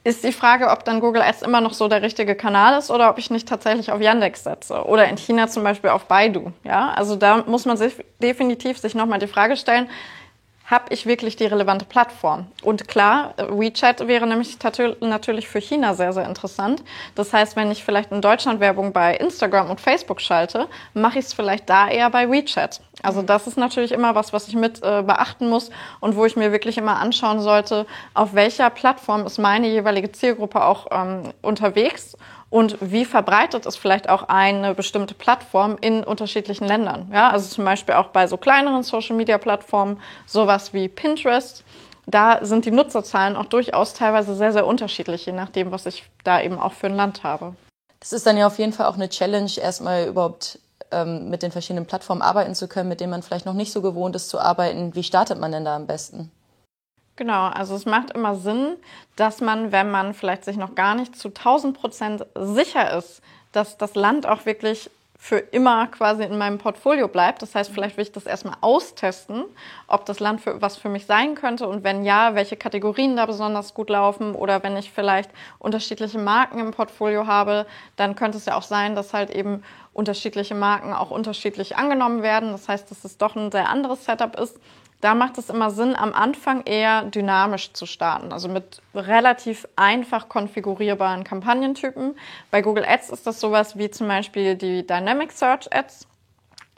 ist 0.09 0.25
die 0.25 0.33
Frage, 0.33 0.71
ob 0.71 0.87
dann 0.87 1.01
Google 1.01 1.21
Ads 1.21 1.43
immer 1.43 1.61
noch 1.61 1.75
so 1.75 1.87
der 1.87 2.01
richtige 2.01 2.35
Kanal 2.35 2.79
ist 2.79 2.91
oder 2.91 3.11
ob 3.11 3.19
ich 3.19 3.31
nicht 3.31 3.47
tatsächlich 3.47 3.93
auf 3.93 4.01
Yandex 4.01 4.43
setze 4.43 4.85
oder 4.85 5.07
in 5.07 5.19
China 5.19 5.49
zum 5.49 5.63
Beispiel 5.65 5.91
auf 5.91 6.07
Baidu. 6.07 6.53
Ja, 6.65 6.93
also 6.93 7.15
da 7.15 7.45
muss 7.47 7.67
man 7.67 7.77
sich 7.77 7.93
definitiv 8.23 8.79
sich 8.79 8.95
nochmal 8.95 9.19
die 9.19 9.27
Frage 9.27 9.57
stellen, 9.59 9.89
habe 10.69 10.93
ich 10.93 11.07
wirklich 11.07 11.35
die 11.37 11.47
relevante 11.47 11.87
Plattform? 11.87 12.47
Und 12.63 12.89
klar, 12.89 13.35
WeChat 13.39 14.07
wäre 14.07 14.27
nämlich 14.27 14.59
natürlich 15.01 15.49
für 15.49 15.61
China 15.61 15.95
sehr, 15.95 16.13
sehr 16.13 16.27
interessant. 16.27 16.85
Das 17.15 17.33
heißt, 17.33 17.57
wenn 17.57 17.71
ich 17.71 17.85
vielleicht 17.85 18.13
in 18.13 18.21
Deutschland 18.21 18.61
Werbung 18.61 18.93
bei 18.93 19.17
Instagram 19.17 19.71
und 19.71 19.81
Facebook 19.81 20.21
schalte, 20.21 20.69
mache 20.93 21.19
ich 21.19 21.25
es 21.25 21.33
vielleicht 21.33 21.71
da 21.71 21.89
eher 21.89 22.11
bei 22.11 22.31
WeChat. 22.31 22.83
Also 23.03 23.23
das 23.23 23.47
ist 23.47 23.57
natürlich 23.57 23.93
immer 23.93 24.15
was, 24.15 24.35
was 24.35 24.47
ich 24.49 24.57
mit 24.57 24.83
äh, 24.83 25.03
beachten 25.03 25.49
muss 25.49 25.71
und 26.01 26.17
wo 26.17 26.27
ich 26.27 26.37
mir 26.37 26.53
wirklich 26.53 26.77
immer 26.77 26.97
anschauen 26.97 27.41
sollte, 27.41 27.87
auf 28.13 28.35
welcher 28.35 28.69
Plattform 28.69 29.25
ist 29.25 29.39
meine 29.39 29.69
jeweilige 29.69 30.13
Zielgruppe 30.13 30.63
auch 30.63 30.89
ähm, 30.91 31.33
unterwegs 31.41 32.17
und 32.51 32.79
wie 32.81 33.05
verbreitet 33.05 33.67
ist 33.67 33.77
vielleicht 33.77 34.09
auch 34.09 34.25
eine 34.25 34.75
bestimmte 34.75 35.15
Plattform 35.15 35.77
in 35.81 36.03
unterschiedlichen 36.03 36.67
Ländern. 36.67 37.11
Ja, 37.13 37.31
also 37.31 37.49
zum 37.49 37.65
Beispiel 37.65 37.95
auch 37.95 38.09
bei 38.09 38.27
so 38.27 38.37
kleineren 38.37 38.83
Social-Media-Plattformen, 38.83 40.01
sowas 40.27 40.73
wie 40.73 40.89
Pinterest. 40.89 41.65
Da 42.07 42.45
sind 42.45 42.65
die 42.65 42.71
Nutzerzahlen 42.71 43.37
auch 43.37 43.45
durchaus 43.45 43.93
teilweise 43.93 44.35
sehr, 44.35 44.53
sehr 44.53 44.67
unterschiedlich, 44.67 45.27
je 45.27 45.33
nachdem, 45.33 45.73
was 45.73 45.85
ich 45.85 46.05
da 46.25 46.41
eben 46.41 46.59
auch 46.59 46.73
für 46.73 46.87
ein 46.87 46.97
Land 46.97 47.23
habe. 47.23 47.55
Das 48.01 48.15
ist 48.15 48.27
dann 48.27 48.39
ja 48.39 48.47
auf 48.47 48.59
jeden 48.59 48.73
Fall 48.73 48.87
auch 48.87 48.95
eine 48.95 49.11
Challenge, 49.11 49.51
erstmal 49.61 50.07
überhaupt 50.07 50.59
ähm, 50.91 51.29
mit 51.29 51.43
den 51.43 51.53
verschiedenen 51.53 51.85
Plattformen 51.85 52.23
arbeiten 52.23 52.55
zu 52.55 52.67
können, 52.67 52.89
mit 52.89 53.01
denen 53.01 53.11
man 53.11 53.23
vielleicht 53.23 53.45
noch 53.45 53.53
nicht 53.53 53.73
so 53.73 53.83
gewohnt 53.83 54.17
ist 54.17 54.31
zu 54.31 54.39
arbeiten. 54.39 54.95
Wie 54.95 55.03
startet 55.03 55.39
man 55.39 55.53
denn 55.53 55.67
da 55.67 55.77
am 55.77 55.87
besten? 55.87 56.31
Genau, 57.19 57.49
also 57.49 57.75
es 57.75 57.85
macht 57.85 58.13
immer 58.13 58.37
Sinn, 58.37 58.77
dass 59.17 59.41
man, 59.41 59.73
wenn 59.73 59.91
man 59.91 60.15
vielleicht 60.15 60.45
sich 60.45 60.57
noch 60.57 60.77
gar 60.77 60.95
nicht 60.95 61.17
zu 61.17 61.29
1000 61.29 61.77
Prozent 61.77 62.25
sicher 62.37 62.97
ist, 62.97 63.23
dass 63.51 63.77
das 63.77 63.97
Land 63.97 64.25
auch 64.25 64.47
wirklich 64.47 64.89
für 65.19 65.39
immer 65.39 65.89
quasi 65.89 66.23
in 66.23 66.39
meinem 66.39 66.59
Portfolio 66.59 67.09
bleibt. 67.09 67.43
Das 67.43 67.57
heißt, 67.57 67.73
vielleicht 67.73 67.97
will 67.97 68.05
ich 68.05 68.13
das 68.13 68.25
erstmal 68.25 68.55
austesten, 68.61 69.43
ob 69.89 70.07
das 70.07 70.21
Land 70.21 70.43
für 70.43 70.63
was 70.63 70.77
für 70.77 70.89
mich 70.89 71.07
sein 71.07 71.35
könnte 71.35 71.67
und 71.67 71.83
wenn 71.83 72.05
ja, 72.05 72.37
welche 72.37 72.57
Kategorien 72.57 73.17
da 73.17 73.27
besonders 73.27 73.75
gut 73.75 73.91
laufen 73.91 74.37
oder 74.37 74.63
wenn 74.63 74.77
ich 74.77 74.93
vielleicht 74.93 75.33
unterschiedliche 75.59 76.21
Marken 76.21 76.61
im 76.61 76.71
Portfolio 76.71 77.27
habe, 77.27 77.67
dann 77.97 78.15
könnte 78.15 78.39
es 78.39 78.45
ja 78.45 78.57
auch 78.57 78.63
sein, 78.63 78.95
dass 78.95 79.13
halt 79.13 79.31
eben 79.31 79.65
unterschiedliche 79.93 80.55
Marken 80.55 80.93
auch 80.93 81.11
unterschiedlich 81.11 81.77
angenommen 81.77 82.23
werden. 82.23 82.53
Das 82.53 82.69
heißt, 82.69 82.89
dass 82.89 83.05
es 83.05 83.19
doch 83.19 83.35
ein 83.35 83.51
sehr 83.51 83.69
anderes 83.69 84.05
Setup 84.05 84.39
ist. 84.39 84.61
Da 85.01 85.15
macht 85.15 85.39
es 85.39 85.49
immer 85.49 85.71
Sinn, 85.71 85.95
am 85.95 86.13
Anfang 86.13 86.65
eher 86.65 87.05
dynamisch 87.05 87.73
zu 87.73 87.87
starten, 87.87 88.33
also 88.33 88.49
mit 88.49 88.83
relativ 88.95 89.69
einfach 89.77 90.29
konfigurierbaren 90.29 91.23
Kampagnentypen. 91.23 92.17
Bei 92.51 92.63
Google 92.63 92.85
Ads 92.85 93.11
ist 93.11 93.27
das 93.27 93.39
sowas 93.39 93.79
wie 93.79 93.91
zum 93.91 94.09
Beispiel 94.09 94.57
die 94.57 94.85
Dynamic 94.85 95.31
Search 95.31 95.73
Ads. 95.73 96.09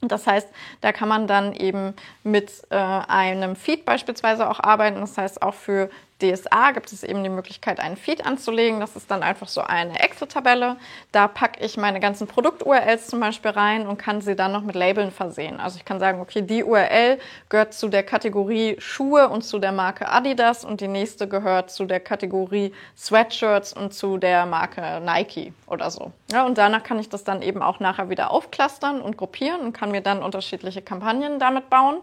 Das 0.03 0.27
heißt, 0.27 0.49
da 0.81 0.93
kann 0.93 1.09
man 1.09 1.27
dann 1.27 1.55
eben 1.55 1.95
mit 2.23 2.63
äh, 2.71 2.77
einem 2.77 3.57
Feed 3.57 3.85
beispielsweise 3.85 4.49
auch 4.49 4.61
arbeiten. 4.61 5.01
Das 5.01 5.17
heißt, 5.17 5.43
auch 5.43 5.55
für 5.55 5.91
DSA 6.23 6.73
gibt 6.73 6.93
es 6.93 7.03
eben 7.03 7.23
die 7.23 7.31
Möglichkeit, 7.31 7.81
einen 7.81 7.97
Feed 7.97 8.25
anzulegen. 8.27 8.81
Das 8.81 8.97
ist 8.97 9.11
dann 9.11 9.23
einfach 9.23 9.49
so 9.49 9.61
eine 9.61 9.99
Excel-Tabelle. 9.99 10.77
Da 11.13 11.29
packe 11.29 11.65
ich 11.65 11.77
meine 11.77 12.01
ganzen 12.01 12.27
Produkt-URLs 12.27 13.09
zum 13.09 13.21
Beispiel 13.21 13.51
rein 13.51 13.87
und 13.87 13.99
kann 13.99 14.21
sie 14.21 14.37
dann 14.37 14.53
noch 14.53 14.63
mit 14.63 14.75
Labeln 14.75 15.11
versehen. 15.11 15.61
Also 15.61 15.79
ich 15.79 15.85
kann 15.85 16.01
sagen, 16.01 16.21
okay, 16.21 16.43
die 16.43 16.65
URL 16.65 17.19
gehört 17.49 17.75
zu 17.75 17.89
der 17.89 18.03
Kategorie 18.03 18.77
Schuhe 18.79 19.29
und 19.29 19.43
zu 19.43 19.59
der 19.59 19.73
Marke 19.73 20.09
Adidas 20.09 20.65
und 20.65 20.81
die 20.81 20.89
nächste 20.89 21.29
gehört 21.29 21.71
zu 21.71 21.87
der 21.87 22.01
Kategorie 22.01 22.73
Sweatshirts 22.97 23.73
und 23.73 23.95
zu 23.95 24.19
der 24.19 24.47
Marke 24.47 25.01
Nike 25.05 25.53
oder 25.67 25.91
so. 25.91 26.13
Ja, 26.31 26.45
und 26.45 26.59
danach 26.59 26.83
kann 26.83 26.99
ich 26.99 27.09
das 27.09 27.25
dann 27.25 27.43
eben 27.43 27.63
auch 27.63 27.81
nachher 27.81 28.11
wieder 28.11 28.31
aufklustern 28.31 29.01
und 29.01 29.17
gruppieren 29.17 29.61
und 29.61 29.73
kann 29.73 29.91
mir 29.91 30.01
dann 30.01 30.23
unterschiedliche 30.23 30.83
Kampagnen 30.83 31.39
damit 31.39 31.71
bauen. 31.71 31.99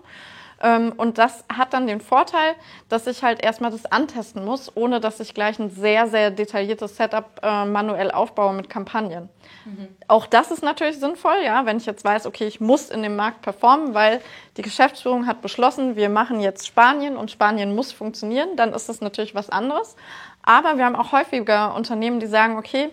Ähm, 0.61 0.93
und 0.97 1.17
das 1.17 1.43
hat 1.53 1.73
dann 1.73 1.87
den 1.87 2.01
Vorteil, 2.01 2.55
dass 2.89 3.07
ich 3.07 3.23
halt 3.23 3.43
erstmal 3.43 3.71
das 3.71 3.85
antesten 3.85 4.43
muss, 4.43 4.75
ohne 4.75 4.99
dass 4.99 5.19
ich 5.19 5.33
gleich 5.33 5.59
ein 5.59 5.69
sehr, 5.69 6.07
sehr 6.07 6.31
detailliertes 6.31 6.97
Setup 6.97 7.39
äh, 7.43 7.65
manuell 7.65 8.11
aufbaue 8.11 8.53
mit 8.53 8.69
Kampagnen. 8.69 9.29
Mhm. 9.65 9.87
Auch 10.07 10.25
das 10.25 10.51
ist 10.51 10.63
natürlich 10.63 10.99
sinnvoll, 10.99 11.37
ja, 11.43 11.65
wenn 11.65 11.77
ich 11.77 11.85
jetzt 11.85 12.03
weiß, 12.03 12.25
okay, 12.25 12.47
ich 12.47 12.59
muss 12.59 12.89
in 12.89 13.03
dem 13.03 13.15
Markt 13.15 13.41
performen, 13.41 13.93
weil 13.93 14.21
die 14.57 14.61
Geschäftsführung 14.61 15.27
hat 15.27 15.41
beschlossen, 15.41 15.95
wir 15.95 16.09
machen 16.09 16.39
jetzt 16.39 16.65
Spanien 16.65 17.17
und 17.17 17.31
Spanien 17.31 17.75
muss 17.75 17.91
funktionieren, 17.91 18.55
dann 18.55 18.73
ist 18.73 18.89
das 18.89 19.01
natürlich 19.01 19.35
was 19.35 19.49
anderes. 19.49 19.95
Aber 20.41 20.77
wir 20.77 20.85
haben 20.85 20.95
auch 20.95 21.11
häufiger 21.11 21.75
Unternehmen, 21.75 22.19
die 22.19 22.27
sagen, 22.27 22.57
okay, 22.57 22.89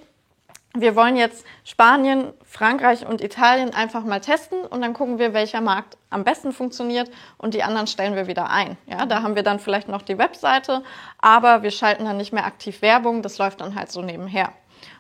wir 0.77 0.97
wollen 0.97 1.17
jetzt 1.17 1.47
Spanien, 1.63 2.33
Frankreich 2.45 3.07
und 3.07 3.23
Italien 3.23 3.73
einfach 3.73 4.03
mal 4.03 4.21
testen 4.21 4.67
und 4.67 4.83
dann 4.83 4.93
gucken 4.93 5.21
wir, 5.21 5.33
welcher 5.33 5.61
Markt 5.61 5.97
am 6.11 6.25
besten 6.25 6.53
funktioniert 6.53 7.11
und 7.39 7.55
die 7.55 7.63
anderen 7.63 7.87
stellen 7.87 8.17
wir 8.17 8.27
wieder 8.27 8.51
ein. 8.51 8.77
Ja, 8.87 9.07
da 9.07 9.23
haben 9.23 9.37
wir 9.37 9.45
dann 9.45 9.61
vielleicht 9.61 9.89
noch 9.89 10.03
die 10.03 10.19
Webseite, 10.19 10.83
aber 11.19 11.63
wir 11.63 11.71
schalten 11.71 12.05
dann 12.05 12.17
nicht 12.17 12.33
mehr 12.33 12.45
aktiv 12.45 12.83
Werbung, 12.83 13.23
das 13.23 13.39
läuft 13.39 13.61
dann 13.61 13.77
halt 13.77 13.93
so 13.93 14.03
nebenher. 14.03 14.53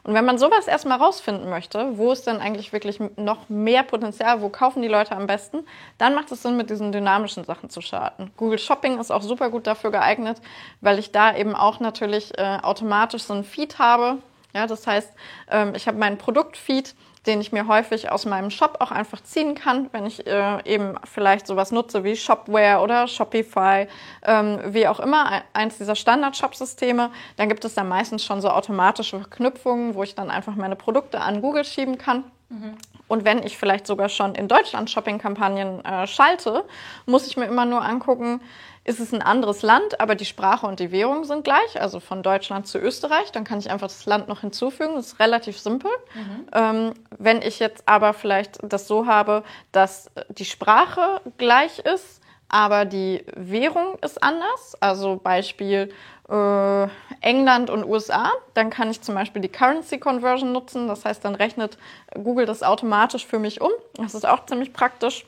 Und 0.04 0.14
wenn 0.14 0.24
man 0.24 0.38
sowas 0.38 0.68
erstmal 0.68 0.98
rausfinden 0.98 1.50
möchte, 1.50 1.98
wo 1.98 2.12
ist 2.12 2.26
denn 2.26 2.40
eigentlich 2.40 2.72
wirklich 2.72 3.00
noch 3.16 3.48
mehr 3.48 3.82
Potenzial, 3.82 4.42
wo 4.42 4.50
kaufen 4.50 4.80
die 4.80 4.88
Leute 4.88 5.16
am 5.16 5.26
besten, 5.26 5.66
dann 5.98 6.14
macht 6.14 6.30
es 6.30 6.42
Sinn, 6.42 6.56
mit 6.56 6.70
diesen 6.70 6.92
dynamischen 6.92 7.44
Sachen 7.44 7.68
zu 7.68 7.80
starten. 7.80 8.30
Google 8.36 8.58
Shopping 8.58 8.98
ist 8.98 9.10
auch 9.10 9.22
super 9.22 9.50
gut 9.50 9.66
dafür 9.66 9.90
geeignet, 9.90 10.40
weil 10.80 10.98
ich 10.98 11.10
da 11.10 11.34
eben 11.34 11.56
auch 11.56 11.80
natürlich 11.80 12.36
äh, 12.38 12.58
automatisch 12.62 13.24
so 13.24 13.34
ein 13.34 13.44
Feed 13.44 13.78
habe, 13.78 14.18
ja, 14.54 14.66
das 14.66 14.86
heißt, 14.86 15.12
ähm, 15.50 15.74
ich 15.74 15.86
habe 15.86 15.98
meinen 15.98 16.18
Produktfeed, 16.18 16.94
den 17.26 17.40
ich 17.40 17.52
mir 17.52 17.66
häufig 17.66 18.10
aus 18.10 18.26
meinem 18.26 18.50
Shop 18.50 18.76
auch 18.80 18.90
einfach 18.90 19.22
ziehen 19.22 19.54
kann, 19.54 19.88
wenn 19.92 20.06
ich 20.06 20.26
äh, 20.26 20.62
eben 20.64 20.94
vielleicht 21.04 21.46
sowas 21.46 21.72
nutze 21.72 22.04
wie 22.04 22.16
Shopware 22.16 22.80
oder 22.80 23.08
Shopify, 23.08 23.88
ähm, 24.22 24.60
wie 24.66 24.86
auch 24.86 25.00
immer, 25.00 25.42
eins 25.54 25.78
dieser 25.78 25.96
Standard-Shop-Systeme. 25.96 27.10
Dann 27.36 27.48
gibt 27.48 27.64
es 27.64 27.74
da 27.74 27.82
meistens 27.82 28.24
schon 28.24 28.40
so 28.40 28.50
automatische 28.50 29.20
Verknüpfungen, 29.20 29.94
wo 29.94 30.02
ich 30.02 30.14
dann 30.14 30.30
einfach 30.30 30.54
meine 30.54 30.76
Produkte 30.76 31.20
an 31.20 31.40
Google 31.40 31.64
schieben 31.64 31.98
kann. 31.98 32.24
Mhm. 32.50 32.76
Und 33.08 33.24
wenn 33.24 33.42
ich 33.42 33.56
vielleicht 33.58 33.86
sogar 33.86 34.08
schon 34.08 34.34
in 34.34 34.48
Deutschland 34.48 34.90
Shopping-Kampagnen 34.90 35.84
äh, 35.84 36.06
schalte, 36.06 36.64
muss 37.06 37.26
ich 37.26 37.36
mir 37.36 37.46
immer 37.46 37.64
nur 37.64 37.84
angucken, 37.84 38.40
ist 38.84 39.00
es 39.00 39.12
ein 39.14 39.22
anderes 39.22 39.62
Land, 39.62 39.98
aber 40.00 40.14
die 40.14 40.26
Sprache 40.26 40.66
und 40.66 40.78
die 40.78 40.92
Währung 40.92 41.24
sind 41.24 41.42
gleich, 41.42 41.80
also 41.80 42.00
von 42.00 42.22
Deutschland 42.22 42.66
zu 42.66 42.78
Österreich, 42.78 43.32
dann 43.32 43.44
kann 43.44 43.58
ich 43.58 43.70
einfach 43.70 43.88
das 43.88 44.04
Land 44.04 44.28
noch 44.28 44.42
hinzufügen. 44.42 44.94
Das 44.96 45.06
ist 45.06 45.20
relativ 45.20 45.58
simpel. 45.58 45.90
Mhm. 46.14 46.46
Ähm, 46.52 46.94
wenn 47.18 47.40
ich 47.40 47.58
jetzt 47.58 47.82
aber 47.86 48.12
vielleicht 48.12 48.58
das 48.62 48.86
so 48.86 49.06
habe, 49.06 49.42
dass 49.72 50.10
die 50.28 50.44
Sprache 50.44 51.22
gleich 51.38 51.78
ist, 51.78 52.20
aber 52.48 52.84
die 52.84 53.24
Währung 53.34 53.98
ist 54.02 54.22
anders, 54.22 54.76
also 54.80 55.16
Beispiel 55.16 55.90
äh, 56.28 56.88
England 57.20 57.70
und 57.70 57.84
USA, 57.84 58.30
dann 58.52 58.70
kann 58.70 58.90
ich 58.90 59.00
zum 59.00 59.14
Beispiel 59.14 59.40
die 59.42 59.48
Currency 59.48 59.98
Conversion 59.98 60.52
nutzen. 60.52 60.88
Das 60.88 61.04
heißt, 61.04 61.24
dann 61.24 61.34
rechnet 61.34 61.78
Google 62.14 62.46
das 62.46 62.62
automatisch 62.62 63.26
für 63.26 63.38
mich 63.38 63.60
um. 63.60 63.70
Das 63.94 64.14
ist 64.14 64.26
auch 64.26 64.44
ziemlich 64.46 64.72
praktisch. 64.72 65.26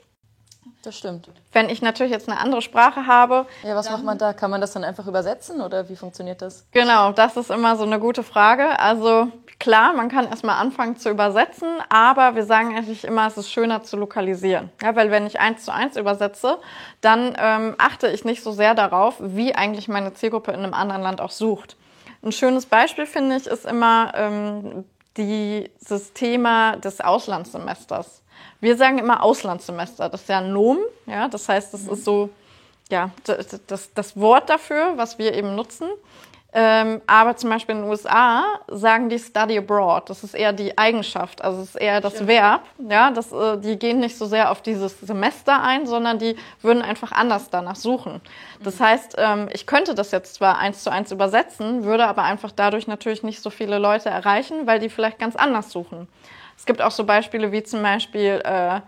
Das 0.86 0.96
stimmt. 0.96 1.28
Wenn 1.50 1.68
ich 1.68 1.82
natürlich 1.82 2.12
jetzt 2.12 2.28
eine 2.28 2.38
andere 2.38 2.62
Sprache 2.62 3.08
habe. 3.08 3.46
Ja, 3.64 3.74
was 3.74 3.90
macht 3.90 4.04
man 4.04 4.18
da? 4.18 4.32
Kann 4.32 4.52
man 4.52 4.60
das 4.60 4.72
dann 4.72 4.84
einfach 4.84 5.08
übersetzen 5.08 5.60
oder 5.60 5.88
wie 5.88 5.96
funktioniert 5.96 6.40
das? 6.42 6.64
Genau, 6.70 7.10
das 7.10 7.36
ist 7.36 7.50
immer 7.50 7.74
so 7.74 7.82
eine 7.82 7.98
gute 7.98 8.22
Frage. 8.22 8.78
Also 8.78 9.26
klar, 9.58 9.94
man 9.94 10.08
kann 10.08 10.28
erstmal 10.28 10.60
anfangen 10.60 10.96
zu 10.96 11.10
übersetzen, 11.10 11.66
aber 11.88 12.36
wir 12.36 12.44
sagen 12.44 12.76
eigentlich 12.76 13.02
immer, 13.02 13.26
es 13.26 13.36
ist 13.36 13.50
schöner 13.50 13.82
zu 13.82 13.96
lokalisieren. 13.96 14.70
Ja, 14.80 14.94
weil 14.94 15.10
wenn 15.10 15.26
ich 15.26 15.40
eins 15.40 15.64
zu 15.64 15.74
eins 15.74 15.96
übersetze, 15.96 16.58
dann 17.00 17.34
ähm, 17.36 17.74
achte 17.78 18.06
ich 18.06 18.24
nicht 18.24 18.44
so 18.44 18.52
sehr 18.52 18.76
darauf, 18.76 19.16
wie 19.18 19.56
eigentlich 19.56 19.88
meine 19.88 20.14
Zielgruppe 20.14 20.52
in 20.52 20.60
einem 20.60 20.72
anderen 20.72 21.02
Land 21.02 21.20
auch 21.20 21.32
sucht. 21.32 21.76
Ein 22.22 22.30
schönes 22.30 22.64
Beispiel 22.64 23.06
finde 23.06 23.34
ich 23.34 23.48
ist 23.48 23.66
immer 23.66 24.12
ähm, 24.14 24.84
dieses 25.16 26.12
Thema 26.12 26.76
des 26.76 27.00
Auslandssemesters. 27.00 28.22
Wir 28.60 28.76
sagen 28.76 28.98
immer 28.98 29.22
Auslandssemester. 29.22 30.08
Das 30.08 30.22
ist 30.22 30.28
ja 30.28 30.38
ein 30.38 30.52
Nomen. 30.52 30.84
Ja, 31.06 31.28
das 31.28 31.48
heißt, 31.48 31.72
das 31.74 31.86
ist 31.86 32.04
so 32.04 32.30
ja, 32.90 33.10
das, 33.24 33.60
das, 33.66 33.92
das 33.94 34.16
Wort 34.16 34.48
dafür, 34.48 34.92
was 34.96 35.18
wir 35.18 35.34
eben 35.34 35.54
nutzen. 35.54 35.88
Ähm, 36.52 37.02
aber 37.06 37.36
zum 37.36 37.50
Beispiel 37.50 37.74
in 37.74 37.82
den 37.82 37.90
USA 37.90 38.44
sagen 38.68 39.08
die 39.08 39.18
Study 39.18 39.58
Abroad. 39.58 40.08
Das 40.08 40.24
ist 40.24 40.34
eher 40.34 40.52
die 40.52 40.78
Eigenschaft, 40.78 41.42
also 41.42 41.60
es 41.60 41.70
ist 41.70 41.74
eher 41.74 42.00
das 42.00 42.14
Stimmt. 42.14 42.28
Verb. 42.28 42.62
Ja, 42.78 43.10
das, 43.10 43.30
äh, 43.32 43.58
die 43.58 43.78
gehen 43.78 44.00
nicht 44.00 44.16
so 44.16 44.26
sehr 44.26 44.50
auf 44.50 44.62
dieses 44.62 44.98
Semester 45.00 45.62
ein, 45.62 45.86
sondern 45.86 46.18
die 46.18 46.36
würden 46.62 46.82
einfach 46.82 47.12
anders 47.12 47.50
danach 47.50 47.76
suchen. 47.76 48.22
Das 48.62 48.78
mhm. 48.78 48.84
heißt, 48.84 49.14
ähm, 49.18 49.48
ich 49.52 49.66
könnte 49.66 49.94
das 49.94 50.12
jetzt 50.12 50.36
zwar 50.36 50.56
eins 50.58 50.82
zu 50.82 50.90
eins 50.90 51.12
übersetzen, 51.12 51.84
würde 51.84 52.06
aber 52.06 52.22
einfach 52.22 52.52
dadurch 52.52 52.86
natürlich 52.86 53.22
nicht 53.22 53.42
so 53.42 53.50
viele 53.50 53.78
Leute 53.78 54.08
erreichen, 54.08 54.66
weil 54.66 54.78
die 54.78 54.88
vielleicht 54.88 55.18
ganz 55.18 55.36
anders 55.36 55.70
suchen. 55.70 56.08
Es 56.56 56.64
gibt 56.64 56.80
auch 56.80 56.90
so 56.90 57.04
Beispiele 57.04 57.52
wie 57.52 57.64
zum 57.64 57.82
Beispiel 57.82 58.40
äh, 58.44 58.80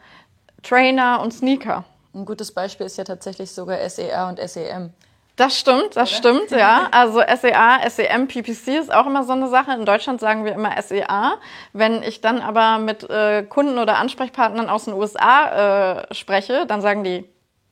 Trainer 0.62 1.20
und 1.20 1.32
Sneaker. 1.32 1.84
Ein 2.14 2.24
gutes 2.24 2.52
Beispiel 2.52 2.86
ist 2.86 2.96
ja 2.96 3.04
tatsächlich 3.04 3.50
sogar 3.50 3.86
SEA 3.90 4.28
und 4.28 4.40
SEM. 4.40 4.92
Das 5.38 5.56
stimmt, 5.56 5.94
das 5.94 6.10
oder? 6.10 6.18
stimmt, 6.18 6.50
ja. 6.50 6.88
Also 6.90 7.20
SEA, 7.20 7.88
SEM, 7.88 8.26
PPC 8.26 8.80
ist 8.80 8.92
auch 8.92 9.06
immer 9.06 9.22
so 9.22 9.32
eine 9.32 9.48
Sache. 9.48 9.72
In 9.72 9.86
Deutschland 9.86 10.20
sagen 10.20 10.44
wir 10.44 10.52
immer 10.52 10.80
SEA. 10.82 11.38
Wenn 11.72 12.02
ich 12.02 12.20
dann 12.20 12.40
aber 12.40 12.78
mit 12.78 13.08
äh, 13.08 13.44
Kunden 13.44 13.78
oder 13.78 13.98
Ansprechpartnern 13.98 14.68
aus 14.68 14.86
den 14.86 14.94
USA 14.94 16.00
äh, 16.08 16.14
spreche, 16.14 16.66
dann 16.66 16.80
sagen 16.80 17.04
die, 17.04 17.24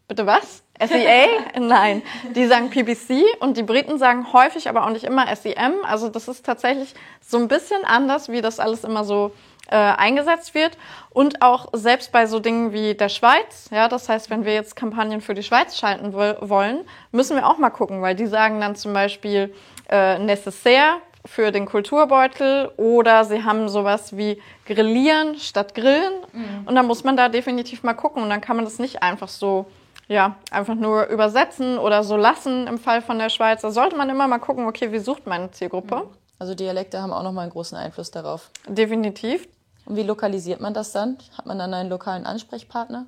bitte 0.06 0.26
was? 0.26 0.62
SEA? 0.80 1.26
Nein, 1.58 2.02
die 2.36 2.46
sagen 2.46 2.70
PPC 2.70 3.24
und 3.40 3.56
die 3.56 3.64
Briten 3.64 3.98
sagen 3.98 4.32
häufig, 4.32 4.68
aber 4.68 4.84
auch 4.84 4.90
nicht 4.90 5.04
immer 5.04 5.34
SEM. 5.34 5.74
Also 5.82 6.08
das 6.08 6.28
ist 6.28 6.46
tatsächlich 6.46 6.94
so 7.20 7.36
ein 7.38 7.48
bisschen 7.48 7.84
anders, 7.84 8.28
wie 8.28 8.42
das 8.42 8.60
alles 8.60 8.84
immer 8.84 9.02
so 9.02 9.32
äh, 9.70 9.76
eingesetzt 9.76 10.54
wird 10.54 10.76
und 11.10 11.42
auch 11.42 11.68
selbst 11.72 12.12
bei 12.12 12.26
so 12.26 12.40
Dingen 12.40 12.72
wie 12.72 12.94
der 12.94 13.08
Schweiz, 13.08 13.68
ja, 13.70 13.88
das 13.88 14.08
heißt, 14.08 14.30
wenn 14.30 14.44
wir 14.44 14.54
jetzt 14.54 14.76
Kampagnen 14.76 15.20
für 15.20 15.34
die 15.34 15.42
Schweiz 15.42 15.76
schalten 15.76 16.12
wollen, 16.12 16.84
müssen 17.12 17.36
wir 17.36 17.46
auch 17.46 17.58
mal 17.58 17.70
gucken, 17.70 18.02
weil 18.02 18.14
die 18.14 18.26
sagen 18.26 18.60
dann 18.60 18.76
zum 18.76 18.92
Beispiel 18.92 19.54
äh, 19.88 20.18
necessaire 20.18 20.96
für 21.24 21.50
den 21.50 21.66
Kulturbeutel 21.66 22.70
oder 22.76 23.24
sie 23.24 23.42
haben 23.42 23.68
sowas 23.68 24.16
wie 24.16 24.40
Grillieren 24.66 25.36
statt 25.38 25.74
Grillen 25.74 26.12
mhm. 26.32 26.66
und 26.66 26.74
dann 26.74 26.86
muss 26.86 27.02
man 27.04 27.16
da 27.16 27.28
definitiv 27.28 27.82
mal 27.82 27.94
gucken 27.94 28.22
und 28.22 28.30
dann 28.30 28.40
kann 28.40 28.56
man 28.56 28.64
das 28.64 28.78
nicht 28.78 29.02
einfach 29.02 29.28
so 29.28 29.66
ja, 30.08 30.36
einfach 30.50 30.74
nur 30.74 31.06
übersetzen 31.06 31.78
oder 31.78 32.04
so 32.04 32.16
lassen 32.16 32.66
im 32.68 32.78
Fall 32.78 33.02
von 33.02 33.18
der 33.18 33.28
Schweiz. 33.28 33.62
Da 33.62 33.70
sollte 33.70 33.96
man 33.96 34.08
immer 34.08 34.28
mal 34.28 34.38
gucken, 34.38 34.66
okay, 34.66 34.92
wie 34.92 34.98
sucht 34.98 35.26
meine 35.26 35.50
Zielgruppe? 35.50 35.96
Mhm. 35.96 36.08
Also 36.38 36.54
Dialekte 36.54 37.00
haben 37.00 37.12
auch 37.12 37.22
nochmal 37.22 37.42
einen 37.42 37.52
großen 37.52 37.76
Einfluss 37.76 38.10
darauf. 38.10 38.50
Definitiv. 38.68 39.48
Und 39.86 39.96
wie 39.96 40.02
lokalisiert 40.02 40.60
man 40.60 40.74
das 40.74 40.92
dann? 40.92 41.16
Hat 41.38 41.46
man 41.46 41.58
dann 41.58 41.72
einen 41.72 41.88
lokalen 41.88 42.26
Ansprechpartner? 42.26 43.06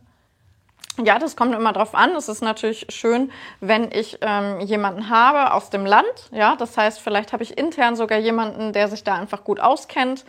Ja, 1.04 1.18
das 1.18 1.36
kommt 1.36 1.54
immer 1.54 1.72
drauf 1.72 1.94
an. 1.94 2.10
Es 2.16 2.28
ist 2.28 2.42
natürlich 2.42 2.86
schön, 2.88 3.30
wenn 3.60 3.92
ich 3.92 4.18
ähm, 4.20 4.60
jemanden 4.60 5.08
habe 5.08 5.52
aus 5.52 5.70
dem 5.70 5.86
Land. 5.86 6.06
Ja, 6.32 6.56
das 6.56 6.76
heißt, 6.76 6.98
vielleicht 7.00 7.32
habe 7.32 7.42
ich 7.44 7.56
intern 7.56 7.94
sogar 7.94 8.18
jemanden, 8.18 8.72
der 8.72 8.88
sich 8.88 9.04
da 9.04 9.14
einfach 9.14 9.44
gut 9.44 9.60
auskennt. 9.60 10.24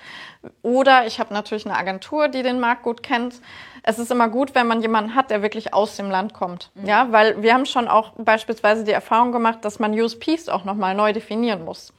Oder 0.62 1.08
ich 1.08 1.20
habe 1.20 1.34
natürlich 1.34 1.66
eine 1.66 1.76
Agentur, 1.76 2.28
die 2.28 2.44
den 2.44 2.60
Markt 2.60 2.84
gut 2.84 3.02
kennt. 3.02 3.36
Es 3.82 3.98
ist 3.98 4.12
immer 4.12 4.30
gut, 4.30 4.54
wenn 4.54 4.68
man 4.68 4.82
jemanden 4.82 5.16
hat, 5.16 5.32
der 5.32 5.42
wirklich 5.42 5.74
aus 5.74 5.96
dem 5.96 6.12
Land 6.12 6.34
kommt. 6.34 6.70
Mhm. 6.76 6.86
Ja, 6.86 7.12
weil 7.12 7.42
wir 7.42 7.54
haben 7.54 7.66
schon 7.66 7.88
auch 7.88 8.12
beispielsweise 8.18 8.84
die 8.84 8.92
Erfahrung 8.92 9.32
gemacht, 9.32 9.60
dass 9.64 9.80
man 9.80 10.00
USPs 10.00 10.50
auch 10.50 10.66
nochmal 10.66 10.94
neu 10.94 11.14
definieren 11.14 11.66
muss. 11.66 11.94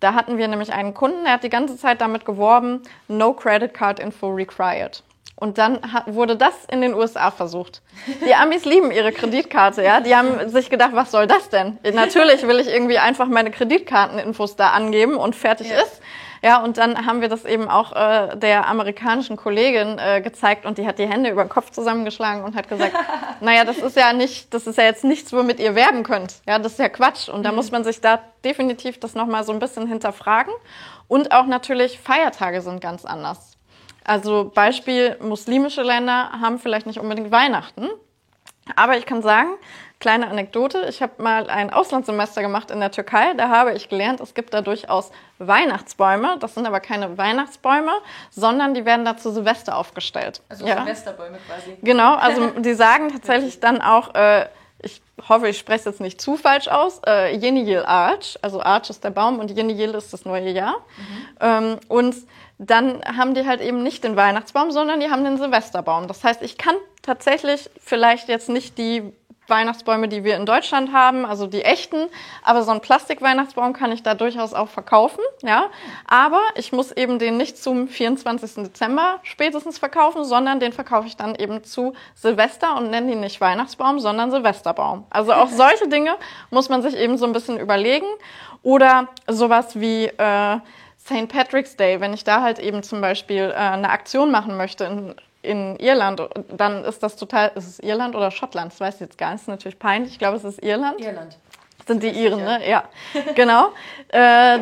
Da 0.00 0.14
hatten 0.14 0.38
wir 0.38 0.46
nämlich 0.48 0.72
einen 0.72 0.94
Kunden, 0.94 1.24
der 1.24 1.34
hat 1.34 1.42
die 1.42 1.48
ganze 1.48 1.76
Zeit 1.76 2.00
damit 2.00 2.24
geworben, 2.24 2.82
no 3.08 3.32
credit 3.32 3.74
card 3.74 3.98
info 3.98 4.28
required. 4.28 5.02
Und 5.40 5.58
dann 5.58 5.78
wurde 6.06 6.36
das 6.36 6.64
in 6.68 6.80
den 6.80 6.94
USA 6.94 7.30
versucht. 7.30 7.80
Die 8.26 8.34
Amis 8.34 8.64
lieben 8.64 8.90
ihre 8.90 9.12
Kreditkarte, 9.12 9.84
ja. 9.84 10.00
Die 10.00 10.16
haben 10.16 10.48
sich 10.48 10.68
gedacht, 10.68 10.90
was 10.94 11.12
soll 11.12 11.28
das 11.28 11.48
denn? 11.48 11.78
Natürlich 11.94 12.46
will 12.46 12.58
ich 12.58 12.66
irgendwie 12.66 12.98
einfach 12.98 13.28
meine 13.28 13.52
Kreditkarteninfos 13.52 14.56
da 14.56 14.70
angeben 14.70 15.14
und 15.16 15.36
fertig 15.36 15.70
ja. 15.70 15.80
ist. 15.80 16.02
Ja, 16.42 16.62
und 16.62 16.78
dann 16.78 17.06
haben 17.06 17.20
wir 17.20 17.28
das 17.28 17.44
eben 17.44 17.68
auch 17.68 17.92
äh, 17.92 18.36
der 18.36 18.68
amerikanischen 18.68 19.36
Kollegin 19.36 19.98
äh, 19.98 20.20
gezeigt 20.20 20.66
und 20.66 20.78
die 20.78 20.86
hat 20.86 20.98
die 20.98 21.06
Hände 21.06 21.30
über 21.30 21.44
den 21.44 21.48
Kopf 21.48 21.70
zusammengeschlagen 21.70 22.44
und 22.44 22.54
hat 22.54 22.68
gesagt, 22.68 22.92
naja, 23.40 23.64
das 23.64 23.78
ist 23.78 23.96
ja 23.96 24.12
nicht, 24.12 24.52
das 24.54 24.66
ist 24.66 24.78
ja 24.78 24.84
jetzt 24.84 25.04
nichts, 25.04 25.32
womit 25.32 25.60
ihr 25.60 25.74
werben 25.74 26.02
könnt. 26.02 26.36
Ja, 26.46 26.58
das 26.58 26.72
ist 26.72 26.78
ja 26.78 26.88
Quatsch. 26.88 27.28
Und 27.28 27.42
da 27.42 27.50
mhm. 27.50 27.56
muss 27.56 27.70
man 27.70 27.84
sich 27.84 28.00
da 28.00 28.20
definitiv 28.44 29.00
das 29.00 29.14
nochmal 29.14 29.44
so 29.44 29.52
ein 29.52 29.58
bisschen 29.58 29.86
hinterfragen. 29.86 30.52
Und 31.08 31.32
auch 31.32 31.46
natürlich 31.46 31.98
Feiertage 31.98 32.60
sind 32.60 32.80
ganz 32.80 33.04
anders. 33.04 33.56
Also 34.04 34.50
Beispiel, 34.54 35.16
muslimische 35.20 35.82
Länder 35.82 36.30
haben 36.40 36.58
vielleicht 36.58 36.86
nicht 36.86 36.98
unbedingt 36.98 37.30
Weihnachten. 37.30 37.88
Aber 38.76 38.96
ich 38.96 39.06
kann 39.06 39.22
sagen, 39.22 39.50
Kleine 40.00 40.28
Anekdote, 40.28 40.86
ich 40.88 41.02
habe 41.02 41.20
mal 41.20 41.50
ein 41.50 41.72
Auslandssemester 41.72 42.40
gemacht 42.40 42.70
in 42.70 42.78
der 42.78 42.92
Türkei. 42.92 43.34
Da 43.36 43.48
habe 43.48 43.72
ich 43.72 43.88
gelernt, 43.88 44.20
es 44.20 44.32
gibt 44.32 44.54
da 44.54 44.60
durchaus 44.60 45.10
Weihnachtsbäume. 45.38 46.36
Das 46.38 46.54
sind 46.54 46.66
aber 46.68 46.78
keine 46.78 47.18
Weihnachtsbäume, 47.18 47.90
sondern 48.30 48.74
die 48.74 48.84
werden 48.84 49.04
da 49.04 49.16
zu 49.16 49.32
Silvester 49.32 49.76
aufgestellt. 49.76 50.40
Also 50.48 50.68
ja. 50.68 50.76
Silvesterbäume 50.84 51.38
quasi. 51.48 51.76
Genau, 51.82 52.14
also 52.14 52.46
die 52.58 52.74
sagen 52.74 53.08
tatsächlich 53.10 53.58
dann 53.58 53.82
auch, 53.82 54.14
äh, 54.14 54.46
ich 54.80 55.02
hoffe, 55.28 55.48
ich 55.48 55.58
spreche 55.58 55.80
es 55.80 55.84
jetzt 55.86 56.00
nicht 56.00 56.20
zu 56.20 56.36
falsch 56.36 56.68
aus, 56.68 57.00
äh, 57.04 57.34
Yeniyil 57.34 57.84
Arch, 57.84 58.38
also 58.40 58.62
Arch 58.62 58.90
ist 58.90 59.02
der 59.02 59.10
Baum 59.10 59.40
und 59.40 59.50
Yeniyil 59.50 59.96
ist 59.96 60.12
das 60.12 60.24
neue 60.24 60.50
Jahr. 60.50 60.76
Mhm. 60.76 61.36
Ähm, 61.40 61.80
und 61.88 62.14
dann 62.58 63.00
haben 63.04 63.34
die 63.34 63.46
halt 63.46 63.60
eben 63.60 63.82
nicht 63.82 64.04
den 64.04 64.16
Weihnachtsbaum, 64.16 64.70
sondern 64.72 65.00
die 65.00 65.10
haben 65.10 65.24
den 65.24 65.38
Silvesterbaum. 65.38 66.08
Das 66.08 66.24
heißt, 66.24 66.42
ich 66.42 66.58
kann 66.58 66.74
tatsächlich 67.02 67.70
vielleicht 67.80 68.28
jetzt 68.28 68.48
nicht 68.48 68.78
die 68.78 69.12
Weihnachtsbäume, 69.48 70.08
die 70.08 70.24
wir 70.24 70.36
in 70.36 70.46
Deutschland 70.46 70.92
haben, 70.92 71.24
also 71.24 71.46
die 71.46 71.62
echten. 71.62 72.08
Aber 72.42 72.62
so 72.62 72.70
einen 72.70 72.80
Plastik-Weihnachtsbaum 72.80 73.72
kann 73.72 73.92
ich 73.92 74.02
da 74.02 74.14
durchaus 74.14 74.54
auch 74.54 74.68
verkaufen, 74.68 75.20
ja. 75.42 75.70
Aber 76.06 76.40
ich 76.54 76.72
muss 76.72 76.92
eben 76.92 77.18
den 77.18 77.36
nicht 77.36 77.56
zum 77.58 77.88
24. 77.88 78.64
Dezember 78.64 79.20
spätestens 79.22 79.78
verkaufen, 79.78 80.24
sondern 80.24 80.60
den 80.60 80.72
verkaufe 80.72 81.06
ich 81.06 81.16
dann 81.16 81.34
eben 81.34 81.64
zu 81.64 81.94
Silvester 82.14 82.76
und 82.76 82.90
nenne 82.90 83.12
ihn 83.12 83.20
nicht 83.20 83.40
Weihnachtsbaum, 83.40 84.00
sondern 84.00 84.30
Silvesterbaum. 84.30 85.06
Also 85.10 85.32
auch 85.32 85.48
solche 85.50 85.88
Dinge 85.88 86.16
muss 86.50 86.68
man 86.68 86.82
sich 86.82 86.96
eben 86.96 87.16
so 87.16 87.26
ein 87.26 87.32
bisschen 87.32 87.58
überlegen. 87.58 88.06
Oder 88.62 89.08
sowas 89.28 89.78
wie 89.80 90.06
äh, 90.06 90.58
St. 91.08 91.28
Patrick's 91.28 91.76
Day, 91.76 92.00
wenn 92.00 92.12
ich 92.12 92.24
da 92.24 92.42
halt 92.42 92.58
eben 92.58 92.82
zum 92.82 93.00
Beispiel 93.00 93.50
äh, 93.50 93.54
eine 93.54 93.90
Aktion 93.90 94.30
machen 94.30 94.56
möchte 94.56 94.84
in 94.84 95.14
in 95.40 95.76
Irland, 95.76 96.20
dann 96.50 96.84
ist 96.84 97.02
das 97.02 97.16
total, 97.16 97.52
ist 97.54 97.66
es 97.66 97.78
Irland 97.78 98.14
oder 98.16 98.30
Schottland? 98.30 98.72
Das 98.72 98.80
weiß 98.80 98.94
ich 98.94 99.00
jetzt 99.00 99.18
gar 99.18 99.28
nicht, 99.30 99.36
das 99.36 99.42
ist 99.42 99.48
natürlich 99.48 99.78
peinlich. 99.78 100.12
Ich 100.12 100.18
glaube, 100.18 100.36
es 100.36 100.44
ist 100.44 100.62
Irland. 100.62 101.00
Irland. 101.00 101.38
Sind 101.86 102.02
die 102.02 102.10
Iren, 102.10 102.44
ne? 102.44 102.60
Ja, 102.68 102.84
genau. 103.34 103.70
Äh, 104.08 104.58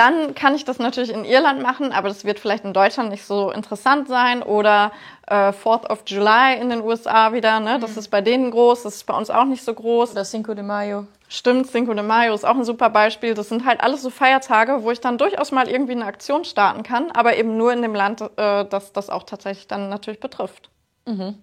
dann 0.00 0.34
kann 0.34 0.54
ich 0.54 0.64
das 0.64 0.78
natürlich 0.78 1.10
in 1.10 1.26
Irland 1.26 1.60
machen, 1.60 1.92
aber 1.92 2.08
das 2.08 2.24
wird 2.24 2.38
vielleicht 2.40 2.64
in 2.64 2.72
Deutschland 2.72 3.10
nicht 3.10 3.26
so 3.26 3.50
interessant 3.50 4.08
sein. 4.08 4.42
Oder 4.42 4.92
äh, 5.26 5.50
4th 5.50 5.90
of 5.90 6.04
July 6.06 6.58
in 6.58 6.70
den 6.70 6.80
USA 6.80 7.34
wieder, 7.34 7.60
ne? 7.60 7.78
Das 7.78 7.92
mhm. 7.92 7.98
ist 7.98 8.08
bei 8.08 8.22
denen 8.22 8.50
groß, 8.50 8.84
das 8.84 8.96
ist 8.96 9.06
bei 9.06 9.14
uns 9.14 9.28
auch 9.28 9.44
nicht 9.44 9.62
so 9.62 9.74
groß. 9.74 10.12
Oder 10.12 10.24
Cinco 10.24 10.54
de 10.54 10.64
Mayo. 10.64 11.06
Stimmt, 11.28 11.70
Cinco 11.70 11.92
de 11.92 12.02
Mayo 12.02 12.32
ist 12.32 12.46
auch 12.46 12.56
ein 12.56 12.64
super 12.64 12.88
Beispiel. 12.88 13.34
Das 13.34 13.50
sind 13.50 13.66
halt 13.66 13.82
alles 13.82 14.00
so 14.00 14.08
Feiertage, 14.08 14.82
wo 14.82 14.90
ich 14.90 15.02
dann 15.02 15.18
durchaus 15.18 15.52
mal 15.52 15.68
irgendwie 15.68 15.92
eine 15.92 16.06
Aktion 16.06 16.46
starten 16.46 16.82
kann, 16.82 17.10
aber 17.10 17.36
eben 17.36 17.58
nur 17.58 17.70
in 17.70 17.82
dem 17.82 17.94
Land, 17.94 18.22
äh, 18.22 18.64
das 18.64 18.94
das 18.94 19.10
auch 19.10 19.24
tatsächlich 19.24 19.68
dann 19.68 19.90
natürlich 19.90 20.20
betrifft. 20.20 20.70
Mhm. 21.04 21.42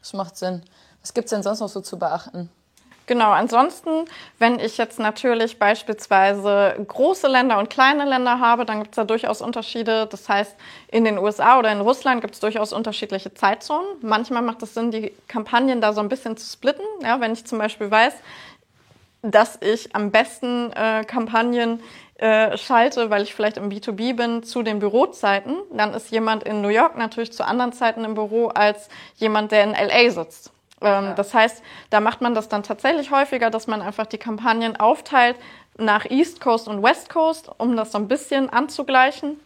Das 0.00 0.12
macht 0.12 0.36
Sinn. 0.36 0.62
Was 1.02 1.14
gibt 1.14 1.26
es 1.26 1.30
denn 1.30 1.44
sonst 1.44 1.60
noch 1.60 1.68
so 1.68 1.80
zu 1.80 2.00
beachten? 2.00 2.50
Genau, 3.06 3.30
ansonsten, 3.30 4.04
wenn 4.38 4.60
ich 4.60 4.78
jetzt 4.78 5.00
natürlich 5.00 5.58
beispielsweise 5.58 6.76
große 6.86 7.26
Länder 7.26 7.58
und 7.58 7.68
kleine 7.68 8.04
Länder 8.04 8.38
habe, 8.38 8.64
dann 8.64 8.78
gibt 8.78 8.92
es 8.92 8.96
da 8.96 9.04
durchaus 9.04 9.40
Unterschiede. 9.40 10.06
Das 10.06 10.28
heißt, 10.28 10.54
in 10.88 11.04
den 11.04 11.18
USA 11.18 11.58
oder 11.58 11.72
in 11.72 11.80
Russland 11.80 12.20
gibt 12.20 12.34
es 12.34 12.40
durchaus 12.40 12.72
unterschiedliche 12.72 13.34
Zeitzonen. 13.34 13.86
Manchmal 14.02 14.42
macht 14.42 14.62
es 14.62 14.74
Sinn, 14.74 14.92
die 14.92 15.12
Kampagnen 15.26 15.80
da 15.80 15.92
so 15.92 16.00
ein 16.00 16.08
bisschen 16.08 16.36
zu 16.36 16.48
splitten. 16.48 16.84
Ja, 17.02 17.20
wenn 17.20 17.32
ich 17.32 17.44
zum 17.44 17.58
Beispiel 17.58 17.90
weiß, 17.90 18.14
dass 19.22 19.58
ich 19.60 19.94
am 19.96 20.10
besten 20.12 20.72
äh, 20.72 21.04
Kampagnen 21.04 21.82
äh, 22.18 22.56
schalte, 22.56 23.10
weil 23.10 23.22
ich 23.22 23.34
vielleicht 23.34 23.56
im 23.56 23.68
B2B 23.68 24.14
bin, 24.14 24.44
zu 24.44 24.62
den 24.62 24.78
Bürozeiten, 24.78 25.56
dann 25.72 25.92
ist 25.92 26.12
jemand 26.12 26.44
in 26.44 26.60
New 26.60 26.68
York 26.68 26.96
natürlich 26.96 27.32
zu 27.32 27.44
anderen 27.44 27.72
Zeiten 27.72 28.04
im 28.04 28.14
Büro 28.14 28.48
als 28.48 28.88
jemand, 29.16 29.50
der 29.50 29.64
in 29.64 29.72
LA 29.72 30.10
sitzt. 30.10 30.52
Ähm, 30.82 31.04
ja. 31.04 31.14
Das 31.14 31.34
heißt, 31.34 31.62
da 31.90 32.00
macht 32.00 32.20
man 32.20 32.34
das 32.34 32.48
dann 32.48 32.62
tatsächlich 32.62 33.10
häufiger, 33.10 33.50
dass 33.50 33.66
man 33.66 33.82
einfach 33.82 34.06
die 34.06 34.18
Kampagnen 34.18 34.76
aufteilt 34.76 35.36
nach 35.78 36.04
East 36.06 36.40
Coast 36.40 36.68
und 36.68 36.82
West 36.82 37.08
Coast, 37.08 37.50
um 37.58 37.76
das 37.76 37.92
so 37.92 37.98
ein 37.98 38.08
bisschen 38.08 38.50
anzugleichen. 38.50 39.40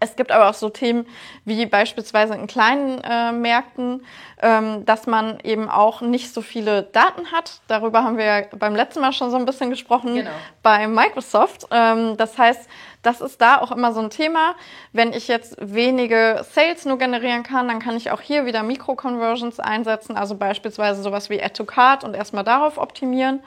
Es 0.00 0.16
gibt 0.16 0.32
aber 0.32 0.48
auch 0.48 0.54
so 0.54 0.68
Themen 0.68 1.06
wie 1.44 1.66
beispielsweise 1.66 2.34
in 2.34 2.46
kleinen 2.46 3.00
äh, 3.02 3.32
Märkten, 3.32 4.04
ähm, 4.40 4.84
dass 4.84 5.06
man 5.06 5.38
eben 5.44 5.68
auch 5.68 6.00
nicht 6.00 6.32
so 6.32 6.42
viele 6.42 6.82
Daten 6.82 7.32
hat. 7.32 7.60
Darüber 7.68 8.04
haben 8.04 8.16
wir 8.16 8.24
ja 8.24 8.42
beim 8.56 8.74
letzten 8.74 9.00
Mal 9.00 9.12
schon 9.12 9.30
so 9.30 9.36
ein 9.36 9.44
bisschen 9.44 9.70
gesprochen 9.70 10.14
genau. 10.14 10.30
bei 10.62 10.86
Microsoft. 10.86 11.66
Ähm, 11.70 12.16
das 12.16 12.38
heißt, 12.38 12.68
das 13.02 13.20
ist 13.20 13.40
da 13.40 13.58
auch 13.60 13.72
immer 13.72 13.92
so 13.92 14.00
ein 14.00 14.10
Thema. 14.10 14.54
Wenn 14.92 15.12
ich 15.12 15.28
jetzt 15.28 15.56
wenige 15.60 16.44
Sales 16.50 16.84
nur 16.84 16.98
generieren 16.98 17.42
kann, 17.42 17.68
dann 17.68 17.80
kann 17.80 17.96
ich 17.96 18.10
auch 18.10 18.20
hier 18.20 18.46
wieder 18.46 18.62
Mikro-Conversions 18.62 19.58
einsetzen, 19.60 20.16
also 20.16 20.36
beispielsweise 20.36 21.02
sowas 21.02 21.28
wie 21.28 21.42
Add 21.42 21.54
to 21.54 21.64
Card 21.64 22.04
und 22.04 22.14
erstmal 22.14 22.44
darauf 22.44 22.78
optimieren. 22.78 23.40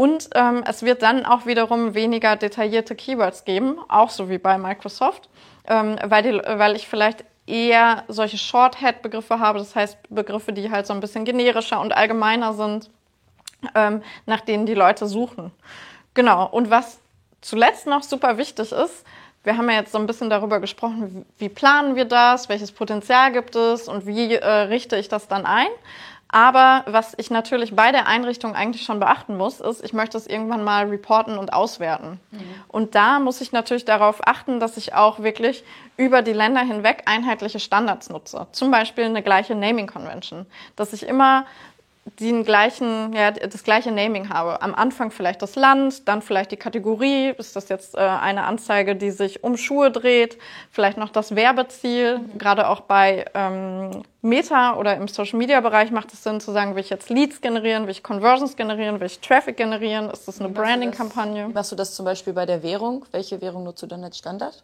Und 0.00 0.30
ähm, 0.34 0.64
es 0.66 0.82
wird 0.82 1.02
dann 1.02 1.26
auch 1.26 1.44
wiederum 1.44 1.94
weniger 1.94 2.36
detaillierte 2.36 2.94
Keywords 2.94 3.44
geben, 3.44 3.78
auch 3.88 4.08
so 4.08 4.30
wie 4.30 4.38
bei 4.38 4.56
Microsoft 4.56 5.28
ähm, 5.70 5.96
weil, 6.02 6.22
die, 6.22 6.32
weil 6.32 6.76
ich 6.76 6.88
vielleicht 6.88 7.24
eher 7.46 8.04
solche 8.08 8.36
Shorthead-Begriffe 8.36 9.38
habe, 9.38 9.58
das 9.58 9.74
heißt 9.74 9.98
Begriffe, 10.10 10.52
die 10.52 10.70
halt 10.70 10.86
so 10.86 10.92
ein 10.92 11.00
bisschen 11.00 11.24
generischer 11.24 11.80
und 11.80 11.92
allgemeiner 11.92 12.52
sind, 12.52 12.90
ähm, 13.74 14.02
nach 14.26 14.40
denen 14.40 14.66
die 14.66 14.74
Leute 14.74 15.06
suchen. 15.06 15.52
Genau. 16.14 16.48
Und 16.48 16.70
was 16.70 17.00
zuletzt 17.40 17.86
noch 17.86 18.02
super 18.02 18.36
wichtig 18.36 18.72
ist, 18.72 19.04
wir 19.42 19.56
haben 19.56 19.70
ja 19.70 19.76
jetzt 19.76 19.92
so 19.92 19.98
ein 19.98 20.06
bisschen 20.06 20.28
darüber 20.28 20.60
gesprochen, 20.60 21.24
wie 21.38 21.48
planen 21.48 21.96
wir 21.96 22.04
das, 22.04 22.50
welches 22.50 22.72
Potenzial 22.72 23.32
gibt 23.32 23.56
es 23.56 23.88
und 23.88 24.06
wie 24.06 24.34
äh, 24.34 24.46
richte 24.46 24.96
ich 24.96 25.08
das 25.08 25.28
dann 25.28 25.46
ein. 25.46 25.68
Aber 26.32 26.84
was 26.86 27.14
ich 27.16 27.30
natürlich 27.30 27.74
bei 27.74 27.90
der 27.90 28.06
Einrichtung 28.06 28.54
eigentlich 28.54 28.82
schon 28.82 29.00
beachten 29.00 29.36
muss, 29.36 29.60
ist, 29.60 29.84
ich 29.84 29.92
möchte 29.92 30.16
es 30.16 30.26
irgendwann 30.26 30.62
mal 30.62 30.86
reporten 30.88 31.38
und 31.38 31.52
auswerten. 31.52 32.20
Mhm. 32.30 32.40
Und 32.68 32.94
da 32.94 33.18
muss 33.18 33.40
ich 33.40 33.50
natürlich 33.50 33.84
darauf 33.84 34.26
achten, 34.26 34.60
dass 34.60 34.76
ich 34.76 34.94
auch 34.94 35.20
wirklich 35.20 35.64
über 35.96 36.22
die 36.22 36.32
Länder 36.32 36.60
hinweg 36.60 37.02
einheitliche 37.06 37.58
Standards 37.58 38.10
nutze. 38.10 38.46
Zum 38.52 38.70
Beispiel 38.70 39.04
eine 39.04 39.22
gleiche 39.22 39.54
Naming 39.54 39.88
Convention. 39.88 40.46
Dass 40.76 40.92
ich 40.92 41.06
immer 41.06 41.46
den 42.18 42.44
gleichen, 42.44 43.12
ja, 43.12 43.30
das 43.30 43.62
gleiche 43.62 43.92
Naming 43.92 44.30
habe. 44.30 44.62
Am 44.62 44.74
Anfang 44.74 45.10
vielleicht 45.10 45.42
das 45.42 45.54
Land, 45.54 46.08
dann 46.08 46.22
vielleicht 46.22 46.50
die 46.50 46.56
Kategorie. 46.56 47.34
Ist 47.36 47.56
das 47.56 47.68
jetzt 47.68 47.94
äh, 47.94 47.98
eine 47.98 48.44
Anzeige, 48.44 48.96
die 48.96 49.10
sich 49.10 49.44
um 49.44 49.56
Schuhe 49.56 49.90
dreht? 49.90 50.38
Vielleicht 50.70 50.96
noch 50.96 51.10
das 51.10 51.36
Werbeziel. 51.36 52.18
Mhm. 52.18 52.38
Gerade 52.38 52.68
auch 52.68 52.80
bei 52.80 53.26
ähm, 53.34 54.02
Meta 54.22 54.76
oder 54.76 54.96
im 54.96 55.08
Social 55.08 55.38
Media 55.38 55.60
Bereich 55.60 55.90
macht 55.90 56.12
es 56.12 56.22
Sinn 56.22 56.40
zu 56.40 56.52
sagen, 56.52 56.74
will 56.74 56.82
ich 56.82 56.90
jetzt 56.90 57.10
Leads 57.10 57.40
generieren, 57.40 57.84
will 57.84 57.92
ich 57.92 58.02
Conversions 58.02 58.56
generieren, 58.56 58.98
will 59.00 59.06
ich 59.06 59.20
Traffic 59.20 59.56
generieren? 59.56 60.10
Ist 60.10 60.26
das 60.26 60.40
eine 60.40 60.48
Branding-Kampagne? 60.48 61.48
Machst 61.48 61.72
du 61.72 61.76
das 61.76 61.94
zum 61.94 62.04
Beispiel 62.04 62.32
bei 62.32 62.46
der 62.46 62.62
Währung? 62.62 63.04
Welche 63.12 63.40
Währung 63.40 63.64
nutzt 63.64 63.82
du 63.82 63.86
dann 63.86 64.04
als 64.04 64.18
Standard? 64.18 64.62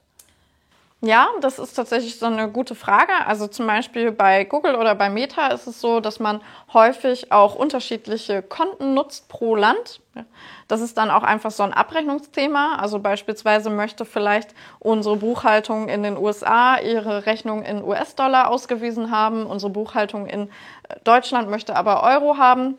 Ja, 1.02 1.28
das 1.42 1.58
ist 1.58 1.74
tatsächlich 1.74 2.18
so 2.18 2.24
eine 2.26 2.50
gute 2.50 2.74
Frage. 2.74 3.12
Also 3.26 3.46
zum 3.46 3.66
Beispiel 3.66 4.12
bei 4.12 4.44
Google 4.44 4.76
oder 4.76 4.94
bei 4.94 5.10
Meta 5.10 5.48
ist 5.48 5.66
es 5.66 5.78
so, 5.80 6.00
dass 6.00 6.20
man 6.20 6.40
häufig 6.72 7.30
auch 7.32 7.54
unterschiedliche 7.54 8.42
Konten 8.42 8.94
nutzt 8.94 9.28
pro 9.28 9.56
Land. 9.56 10.00
Das 10.68 10.80
ist 10.80 10.96
dann 10.96 11.10
auch 11.10 11.22
einfach 11.22 11.50
so 11.50 11.62
ein 11.64 11.74
Abrechnungsthema. 11.74 12.76
Also 12.76 12.98
beispielsweise 12.98 13.68
möchte 13.68 14.06
vielleicht 14.06 14.54
unsere 14.78 15.16
Buchhaltung 15.16 15.88
in 15.88 16.02
den 16.02 16.16
USA 16.16 16.78
ihre 16.78 17.26
Rechnung 17.26 17.62
in 17.62 17.84
US-Dollar 17.84 18.50
ausgewiesen 18.50 19.10
haben. 19.10 19.44
Unsere 19.44 19.70
Buchhaltung 19.70 20.26
in 20.26 20.50
Deutschland 21.04 21.50
möchte 21.50 21.76
aber 21.76 22.02
Euro 22.04 22.38
haben. 22.38 22.78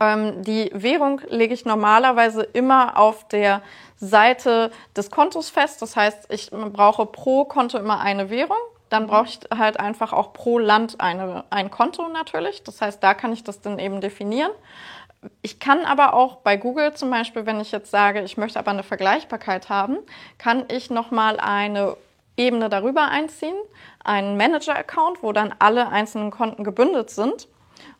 Ähm, 0.00 0.42
die 0.42 0.70
Währung 0.74 1.20
lege 1.28 1.54
ich 1.54 1.64
normalerweise 1.64 2.42
immer 2.42 2.96
auf 2.98 3.28
der 3.28 3.62
Seite 3.98 4.70
des 4.96 5.10
Kontos 5.10 5.50
fest. 5.50 5.80
Das 5.80 5.96
heißt, 5.96 6.26
ich 6.30 6.50
brauche 6.50 7.06
pro 7.06 7.44
Konto 7.44 7.78
immer 7.78 8.00
eine 8.00 8.30
Währung. 8.30 8.56
Dann 8.88 9.04
mhm. 9.04 9.08
brauche 9.08 9.26
ich 9.26 9.40
halt 9.56 9.78
einfach 9.78 10.12
auch 10.12 10.32
pro 10.32 10.58
Land 10.58 11.00
eine, 11.00 11.44
ein 11.50 11.70
Konto 11.70 12.08
natürlich. 12.08 12.62
Das 12.64 12.80
heißt, 12.80 13.02
da 13.02 13.14
kann 13.14 13.32
ich 13.32 13.44
das 13.44 13.60
dann 13.60 13.78
eben 13.78 14.00
definieren. 14.00 14.50
Ich 15.42 15.58
kann 15.58 15.84
aber 15.84 16.14
auch 16.14 16.36
bei 16.36 16.56
Google 16.56 16.94
zum 16.94 17.10
Beispiel, 17.10 17.46
wenn 17.46 17.60
ich 17.60 17.72
jetzt 17.72 17.90
sage, 17.90 18.22
ich 18.22 18.36
möchte 18.36 18.58
aber 18.58 18.70
eine 18.70 18.82
Vergleichbarkeit 18.82 19.68
haben, 19.68 19.98
kann 20.38 20.64
ich 20.68 20.90
nochmal 20.90 21.40
eine 21.40 21.96
Ebene 22.36 22.68
darüber 22.68 23.08
einziehen, 23.08 23.56
einen 24.04 24.36
Manager-Account, 24.36 25.22
wo 25.22 25.32
dann 25.32 25.54
alle 25.58 25.88
einzelnen 25.88 26.30
Konten 26.30 26.64
gebündelt 26.64 27.10
sind. 27.10 27.48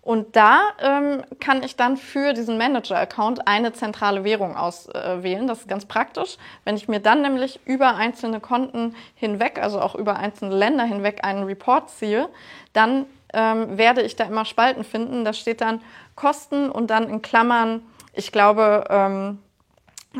Und 0.03 0.37
da 0.37 0.61
ähm, 0.81 1.25
kann 1.41 1.65
ich 1.65 1.75
dann 1.75 1.97
für 1.97 2.33
diesen 2.33 2.59
Manager-Account 2.59 3.49
eine 3.49 3.73
zentrale 3.73 4.23
Währung 4.23 4.57
auswählen. 4.57 5.45
Äh, 5.45 5.47
das 5.47 5.61
ist 5.61 5.69
ganz 5.69 5.85
praktisch. 5.85 6.37
Wenn 6.65 6.77
ich 6.77 6.87
mir 6.87 7.01
dann 7.01 7.23
nämlich 7.23 7.59
über 7.65 7.97
einzelne 7.97 8.39
Konten 8.39 8.95
hinweg, 9.17 9.59
also 9.61 9.81
auch 9.81 9.97
über 9.97 10.17
einzelne 10.17 10.55
Länder 10.55 10.85
hinweg 10.85 11.25
einen 11.25 11.43
Report 11.43 11.91
ziehe, 11.91 12.29
dann 12.73 13.07
ähm, 13.33 13.79
werde 13.79 14.03
ich 14.03 14.15
da 14.15 14.25
immer 14.25 14.45
Spalten 14.45 14.85
finden. 14.85 15.25
Da 15.25 15.33
steht 15.33 15.61
dann 15.61 15.81
Kosten 16.15 16.71
und 16.71 16.89
dann 16.89 17.09
in 17.11 17.21
Klammern, 17.21 17.83
ich 18.13 18.31
glaube, 18.31 18.85
ähm, 18.89 19.39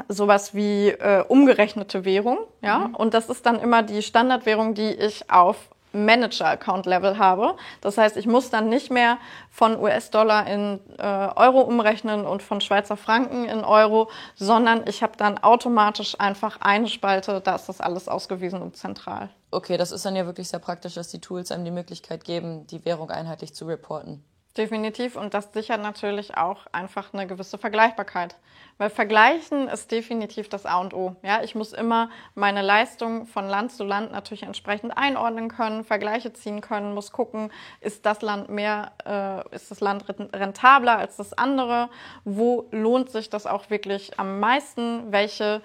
sowas 0.09 0.55
wie 0.55 0.89
äh, 0.89 1.25
umgerechnete 1.27 2.05
Währung. 2.05 2.39
Ja? 2.61 2.89
Mhm. 2.89 2.95
Und 2.97 3.15
das 3.15 3.29
ist 3.29 3.47
dann 3.47 3.61
immer 3.61 3.83
die 3.83 4.03
Standardwährung, 4.03 4.75
die 4.75 4.91
ich 4.91 5.31
auf 5.31 5.57
Manager-Account-Level 6.05 7.19
habe. 7.19 7.57
Das 7.81 7.99
heißt, 7.99 8.17
ich 8.17 8.27
muss 8.27 8.51
dann 8.51 8.69
nicht 8.69 8.91
mehr 8.91 9.19
von 9.51 9.79
US-Dollar 9.81 10.47
in 10.47 10.81
äh, 10.99 11.03
Euro 11.03 11.63
umrechnen 11.63 12.27
und 12.27 12.43
von 12.43 12.61
Schweizer 12.61 12.97
Franken 12.97 13.45
in 13.47 13.65
Euro, 13.65 14.11
sondern 14.35 14.85
ich 14.87 15.03
habe 15.03 15.17
dann 15.17 15.39
automatisch 15.39 16.19
einfach 16.21 16.59
eine 16.61 16.89
Spalte, 16.89 17.41
da 17.41 17.57
ist 17.57 17.69
das 17.69 17.81
alles 17.81 18.09
ausgewiesen 18.09 18.63
und 18.63 18.77
zentral. 18.77 19.31
Okay, 19.51 19.77
das 19.77 19.93
ist 19.93 20.05
dann 20.05 20.17
ja 20.17 20.27
wirklich 20.27 20.49
sehr 20.49 20.61
praktisch, 20.61 20.95
dass 20.95 21.09
die 21.09 21.21
Tools 21.21 21.51
einem 21.51 21.65
die 21.65 21.71
Möglichkeit 21.71 22.25
geben, 22.25 22.67
die 22.67 22.85
Währung 22.85 23.11
einheitlich 23.11 23.55
zu 23.55 23.65
reporten. 23.67 24.23
Definitiv. 24.57 25.17
Und 25.17 25.35
das 25.35 25.53
sichert 25.53 25.83
natürlich 25.83 26.37
auch 26.37 26.67
einfach 26.73 27.13
eine 27.13 27.27
gewisse 27.27 27.59
Vergleichbarkeit. 27.59 28.37
Weil 28.79 28.91
Vergleichen 28.91 29.69
ist 29.69 29.91
definitiv 29.91 30.49
das 30.49 30.67
A 30.67 30.81
und 30.81 30.93
O. 30.93 31.17
Ja, 31.23 31.43
ich 31.43 31.55
muss 31.55 31.73
immer 31.73 32.11
meine 32.35 32.61
Leistung 32.61 33.27
von 33.27 33.49
Land 33.49 33.73
zu 33.73 33.85
Land 33.85 34.13
natürlich 34.13 34.43
entsprechend 34.43 34.97
einordnen 34.97 35.49
können, 35.49 35.85
Vergleiche 35.85 36.33
ziehen 36.33 36.61
können, 36.61 36.93
muss 36.93 37.11
gucken, 37.11 37.51
ist 37.81 38.05
das 38.05 38.21
Land 38.21 38.51
mehr, 38.51 38.93
äh, 39.07 39.55
ist 39.55 39.71
das 39.71 39.81
Land 39.81 40.05
rentabler 40.09 40.99
als 40.99 41.17
das 41.17 41.33
andere? 41.33 41.89
Wo 42.25 42.67
lohnt 42.71 43.11
sich 43.11 43.31
das 43.31 43.47
auch 43.47 43.71
wirklich 43.71 44.19
am 44.19 44.41
meisten? 44.41 45.11
Welche 45.11 45.63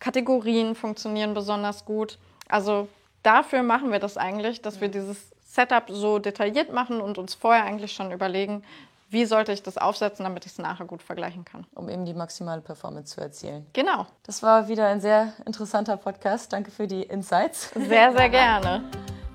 Kategorien 0.00 0.74
funktionieren 0.74 1.34
besonders 1.34 1.84
gut? 1.84 2.18
Also 2.48 2.88
dafür 3.22 3.62
machen 3.62 3.92
wir 3.92 4.00
das 4.00 4.16
eigentlich, 4.16 4.62
dass 4.62 4.80
wir 4.80 4.88
dieses 4.88 5.32
Setup 5.58 5.84
so 5.88 6.20
detailliert 6.20 6.72
machen 6.72 7.00
und 7.00 7.18
uns 7.18 7.34
vorher 7.34 7.64
eigentlich 7.64 7.92
schon 7.92 8.12
überlegen, 8.12 8.62
wie 9.10 9.24
sollte 9.24 9.52
ich 9.52 9.62
das 9.62 9.76
aufsetzen, 9.76 10.22
damit 10.22 10.46
ich 10.46 10.52
es 10.52 10.58
nachher 10.58 10.84
gut 10.84 11.02
vergleichen 11.02 11.44
kann. 11.44 11.66
Um 11.74 11.88
eben 11.88 12.04
die 12.04 12.14
maximale 12.14 12.60
Performance 12.60 13.14
zu 13.14 13.20
erzielen. 13.20 13.66
Genau. 13.72 14.06
Das 14.22 14.42
war 14.44 14.68
wieder 14.68 14.86
ein 14.86 15.00
sehr 15.00 15.32
interessanter 15.46 15.96
Podcast. 15.96 16.52
Danke 16.52 16.70
für 16.70 16.86
die 16.86 17.02
Insights. 17.02 17.70
Sehr, 17.74 18.12
sehr 18.12 18.28
gerne. 18.28 18.84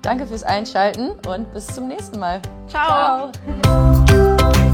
Danke 0.00 0.26
fürs 0.26 0.44
Einschalten 0.44 1.10
und 1.26 1.52
bis 1.52 1.66
zum 1.66 1.88
nächsten 1.88 2.18
Mal. 2.18 2.40
Ciao. 2.68 3.30
Ciao. 3.32 4.04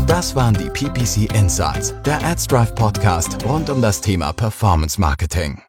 Das 0.07 0.35
waren 0.37 0.55
die 0.55 0.69
PPC 0.71 1.35
Insights, 1.35 1.95
der 2.05 2.23
AdsDrive 2.25 2.75
Podcast 2.75 3.45
rund 3.45 3.71
um 3.71 3.81
das 3.83 4.01
Thema 4.01 4.33
Performance 4.33 5.01
Marketing. 5.01 5.63